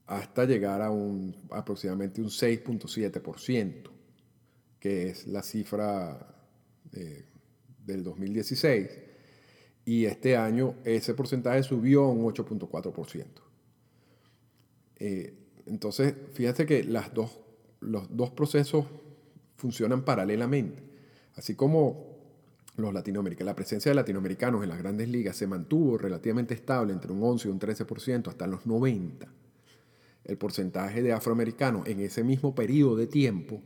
hasta 0.07 0.45
llegar 0.45 0.83
a 0.83 0.91
un, 0.91 1.35
aproximadamente 1.51 2.21
un 2.21 2.29
6.7%, 2.29 3.91
que 4.79 5.09
es 5.09 5.27
la 5.27 5.43
cifra 5.43 6.37
eh, 6.93 7.25
del 7.87 8.05
2016 8.05 8.91
y 9.87 10.05
este 10.05 10.37
año 10.37 10.75
ese 10.85 11.15
porcentaje 11.15 11.63
subió 11.63 12.05
a 12.05 12.11
un 12.11 12.27
8.4%. 12.27 13.25
Eh, 14.99 15.46
entonces, 15.67 16.15
fíjate 16.33 16.65
que 16.65 16.85
los 16.85 18.17
dos 18.17 18.31
procesos 18.31 18.87
funcionan 19.57 20.05
paralelamente. 20.05 20.83
Así 21.35 21.55
como 21.55 22.17
los 22.77 22.93
latinoamericanos, 22.93 23.47
la 23.47 23.57
presencia 23.57 23.91
de 23.91 23.97
latinoamericanos 23.97 24.63
en 24.63 24.69
las 24.69 24.79
grandes 24.79 25.09
ligas 25.09 25.37
se 25.37 25.47
mantuvo 25.47 25.99
relativamente 25.99 26.55
estable 26.55 26.93
entre 26.93 27.13
un 27.13 27.23
11 27.23 27.49
y 27.49 27.51
un 27.51 27.59
13% 27.59 28.29
hasta 28.29 28.47
los 28.47 28.67
90. 28.67 29.27
El 30.25 30.39
porcentaje 30.39 31.03
de 31.03 31.13
afroamericanos 31.13 31.87
en 31.87 32.01
ese 32.01 32.23
mismo 32.23 32.55
periodo 32.55 32.97
de 32.97 33.07
tiempo 33.07 33.63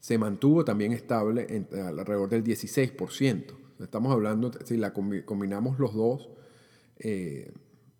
se 0.00 0.18
mantuvo 0.18 0.64
también 0.64 0.92
estable 0.92 1.46
en, 1.48 1.68
alrededor 1.80 2.28
del 2.28 2.44
16%. 2.44 3.44
Estamos 3.80 4.12
hablando, 4.12 4.50
si 4.64 4.76
la 4.76 4.92
combinamos 4.92 5.78
los 5.78 5.94
dos, 5.94 6.28
eh, 6.98 7.52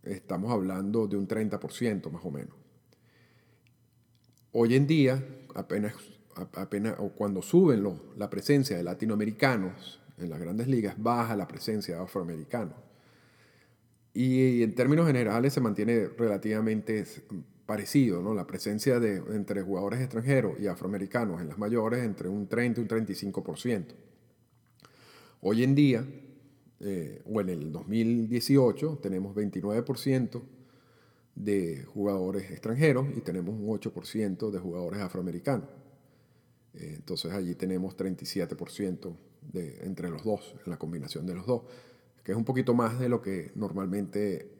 estamos 0.03 0.51
hablando 0.51 1.07
de 1.07 1.17
un 1.17 1.29
30% 1.29 2.11
más 2.11 2.25
o 2.25 2.31
menos. 2.31 2.68
Hoy 4.53 4.75
en 4.75 4.87
día, 4.87 5.23
apenas, 5.55 5.95
apenas 6.55 6.97
o 6.99 7.11
cuando 7.11 7.43
suben 7.43 7.87
la 8.17 8.31
presencia 8.31 8.77
de 8.77 8.83
latinoamericanos 8.83 10.01
en 10.17 10.31
las 10.31 10.41
grandes 10.41 10.69
ligas, 10.69 10.95
baja 10.97 11.37
la 11.37 11.47
presencia 11.47 11.97
de 11.97 12.03
afroamericanos. 12.03 12.75
Y 14.15 14.63
en 14.63 14.75
términos 14.75 15.07
generales 15.07 15.53
se 15.53 15.61
mantiene 15.61 16.09
relativamente 16.09 17.05
parecido, 17.67 18.23
¿no? 18.23 18.35
La 18.35 18.47
presencia 18.47 18.99
de, 18.99 19.17
entre 19.35 19.61
jugadores 19.61 20.01
extranjeros 20.01 20.59
y 20.59 20.67
afroamericanos 20.67 21.41
en 21.43 21.49
las 21.49 21.59
mayores 21.59 22.03
entre 22.03 22.31
un 22.31 22.49
30 22.49 22.81
y 22.81 22.83
un 22.83 22.89
35%. 22.89 23.85
Hoy 25.43 25.63
en 25.63 25.75
día, 25.75 26.05
eh, 26.81 27.23
o 27.27 27.41
en 27.43 27.51
el 27.51 27.71
2018, 27.71 28.99
tenemos 29.03 29.37
29% 29.37 30.41
de 31.39 31.85
jugadores 31.85 32.51
extranjeros 32.51 33.07
y 33.17 33.21
tenemos 33.21 33.55
un 33.55 33.69
8% 33.69 34.51
de 34.51 34.59
jugadores 34.59 35.01
afroamericanos. 35.01 35.69
Eh, 36.75 36.95
entonces 36.97 37.33
allí 37.33 37.55
tenemos 37.55 37.97
37% 37.97 39.17
de, 39.53 39.79
entre 39.85 40.11
los 40.11 40.25
dos, 40.25 40.57
en 40.65 40.71
la 40.71 40.79
combinación 40.79 41.27
de 41.27 41.35
los 41.35 41.47
dos, 41.47 41.63
que 42.25 42.33
es 42.33 42.39
un 42.39 42.45
poquito 42.45 42.75
más 42.75 42.99
de 42.99 43.09
lo 43.09 43.23
que 43.23 43.53
normalmente 43.55 44.51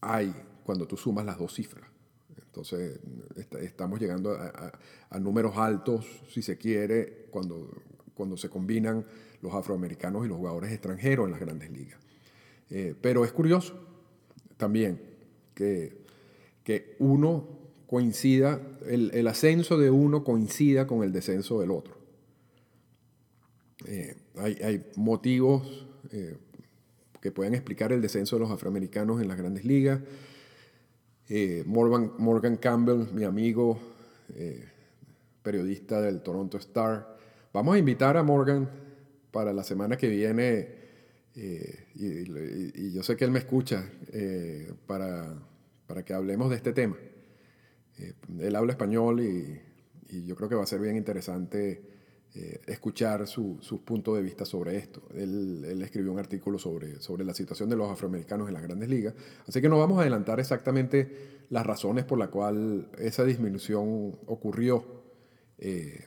hay 0.00 0.34
cuando 0.64 0.86
tú 0.86 0.96
sumas 0.96 1.26
las 1.26 1.38
dos 1.38 1.54
cifras. 1.54 1.86
Entonces 2.46 3.00
estamos 3.60 4.00
llegando 4.00 4.32
a, 4.32 5.18
números 5.18 5.56
altos, 5.56 6.06
si 6.30 6.40
se 6.40 6.56
quiere, 6.56 7.26
cuando, 7.30 7.70
cuando 8.14 8.36
se 8.36 8.48
combinan 8.48 9.04
los 9.42 9.52
afroamericanos 9.54 10.24
y 10.24 10.28
los 10.28 10.38
jugadores 10.38 10.72
extranjeros 10.72 11.26
en 11.26 11.32
las 11.32 11.40
grandes 11.40 11.70
ligas. 11.70 11.98
Eh, 12.70 12.94
pero 13.00 13.24
es 13.24 13.32
curioso 13.32 13.74
también 14.56 15.00
que 15.54 16.03
que 16.64 16.96
uno 16.98 17.46
coincida, 17.86 18.60
el, 18.88 19.26
ascenso 19.28 19.78
de 19.78 19.90
uno 19.90 20.24
coincida 20.24 20.86
con 20.86 21.04
el 21.04 21.12
descenso 21.12 21.60
del 21.60 21.70
otro. 21.70 21.96
Eh, 23.86 24.16
hay, 24.36 24.84
motivos 24.96 25.86
eh, 26.10 26.36
que 27.20 27.30
pueden 27.30 27.54
explicar 27.54 27.92
el 27.92 28.00
descenso 28.00 28.36
de 28.36 28.40
los 28.40 28.50
afroamericanos 28.50 29.20
en 29.20 29.28
las 29.28 29.36
grandes 29.36 29.64
ligas. 29.64 30.00
Eh, 31.28 31.62
Morgan, 31.66 32.12
Morgan, 32.18 32.56
Campbell, 32.56 33.06
mi 33.12 33.24
amigo, 33.24 33.78
periodista 35.42 36.00
del 36.00 36.22
Toronto 36.22 36.56
Star. 36.56 37.16
Vamos 37.52 37.76
a 37.76 37.78
invitar 37.78 38.16
a 38.16 38.22
Morgan 38.22 38.68
para 39.30 39.52
la 39.52 39.62
semana 39.62 39.96
que 39.96 40.08
viene, 40.08 40.68
y, 41.94 42.92
yo 42.92 43.02
sé 43.02 43.16
que 43.16 43.24
él 43.24 43.30
me 43.30 43.38
escucha, 43.38 43.88
para 44.86 45.34
para 45.86 46.04
que 46.04 46.14
hablemos 46.14 46.50
de 46.50 46.56
este 46.56 46.72
tema. 46.72 46.96
Eh, 47.98 48.14
él 48.40 48.56
habla 48.56 48.72
español 48.72 49.20
y, 49.20 49.60
yo 50.26 50.36
creo 50.36 50.48
que 50.48 50.54
va 50.54 50.62
a 50.62 50.66
ser 50.66 50.78
bien 50.78 50.96
interesante 50.96 51.82
eh, 52.34 52.60
escuchar 52.66 53.26
su, 53.26 53.58
punto 53.84 54.14
de 54.14 54.22
vista 54.22 54.44
sobre 54.44 54.76
esto. 54.76 55.02
Él, 55.12 55.64
escribió 55.82 56.12
un 56.12 56.20
artículo 56.20 56.56
sobre, 56.56 57.24
la 57.24 57.34
situación 57.34 57.68
de 57.68 57.74
los 57.74 57.90
afroamericanos 57.90 58.46
en 58.46 58.54
las 58.54 58.62
grandes 58.62 58.88
ligas, 58.88 59.14
así 59.48 59.60
que 59.60 59.68
no 59.68 59.78
vamos 59.78 59.98
a 59.98 60.02
adelantar 60.02 60.38
exactamente 60.38 61.46
las 61.50 61.66
razones 61.66 62.04
por 62.04 62.18
las 62.18 62.28
cuales 62.28 62.84
esa 62.98 63.24
disminución 63.24 64.16
ocurrió, 64.26 64.84
eh, 65.58 66.06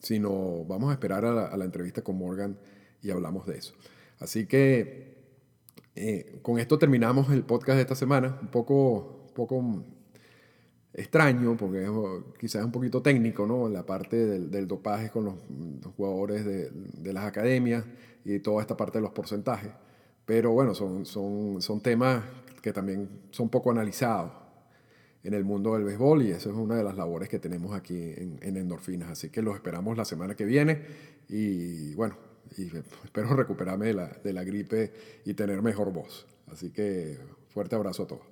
sino 0.00 0.64
vamos 0.64 0.90
a 0.90 0.94
esperar 0.94 1.24
a 1.24 1.56
la 1.56 1.64
entrevista 1.64 2.02
con 2.02 2.18
Morgan 2.18 2.58
y 3.02 3.10
hablamos 3.10 3.46
de 3.46 3.58
eso. 3.58 3.74
Así 4.18 4.46
que 4.46 5.21
eh, 5.94 6.38
con 6.42 6.58
esto 6.58 6.78
terminamos 6.78 7.30
el 7.30 7.44
podcast 7.44 7.76
de 7.76 7.82
esta 7.82 7.94
semana, 7.94 8.38
un 8.40 8.48
poco, 8.48 9.26
poco 9.34 9.84
extraño, 10.94 11.56
porque 11.56 11.86
quizás 12.38 12.60
es 12.60 12.66
un 12.66 12.72
poquito 12.72 13.02
técnico, 13.02 13.46
¿no? 13.46 13.68
La 13.68 13.84
parte 13.84 14.16
del, 14.16 14.66
dopaje 14.66 15.10
con 15.10 15.24
los, 15.24 15.34
jugadores 15.96 16.44
de, 16.44 17.12
las 17.12 17.24
academias 17.24 17.84
y 18.24 18.38
toda 18.38 18.62
esta 18.62 18.76
parte 18.76 18.98
de 18.98 19.02
los 19.02 19.12
porcentajes. 19.12 19.70
Pero 20.24 20.52
bueno, 20.52 20.74
son, 20.74 21.80
temas 21.82 22.24
que 22.62 22.72
también 22.72 23.08
son 23.30 23.48
poco 23.48 23.70
analizados 23.70 24.32
en 25.24 25.34
el 25.34 25.44
mundo 25.44 25.74
del 25.74 25.84
béisbol 25.84 26.22
y 26.22 26.30
eso 26.30 26.50
es 26.50 26.56
una 26.56 26.76
de 26.76 26.84
las 26.84 26.96
labores 26.96 27.28
que 27.28 27.38
tenemos 27.38 27.74
aquí 27.74 27.96
en, 28.16 28.38
en 28.40 28.56
Endorfinas. 28.56 29.10
Así 29.10 29.30
que 29.30 29.42
los 29.42 29.54
esperamos 29.54 29.96
la 29.96 30.04
semana 30.04 30.34
que 30.34 30.44
viene 30.44 30.82
y 31.28 31.94
bueno, 31.94 32.16
y 32.58 32.70
espero 33.04 33.34
recuperarme 33.34 33.86
de 33.86 34.32
la, 34.32 34.44
gripe 34.44 34.92
y 35.24 35.34
tener 35.34 35.62
mejor 35.62 35.92
voz. 35.92 36.26
Así 36.50 36.70
que 36.70 37.18
fuerte 37.48 37.76
abrazo 37.76 38.04
a 38.04 38.06
todos. 38.08 38.26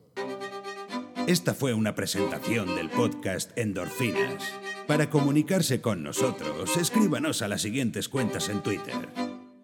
Esta 1.26 1.54
fue 1.54 1.74
una 1.74 1.94
presentación 1.94 2.74
del 2.74 2.90
podcast 2.90 3.56
Endorfinas. 3.56 4.52
Para 4.86 5.10
comunicarse 5.10 5.80
con 5.80 6.02
nosotros, 6.02 6.76
escríbanos 6.76 7.42
a 7.42 7.48
las 7.48 7.62
siguientes 7.62 8.08
cuentas 8.08 8.48
en 8.48 8.62
Twitter. 8.62 9.08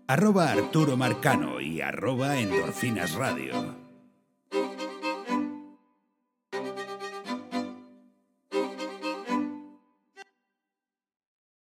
Arroba 0.07 0.53
Arturo 0.53 0.97
Marcano 0.97 1.61
y 1.61 1.81
arroba 1.81 2.39
Endorfinas 2.39 3.15
Radio. 3.15 3.86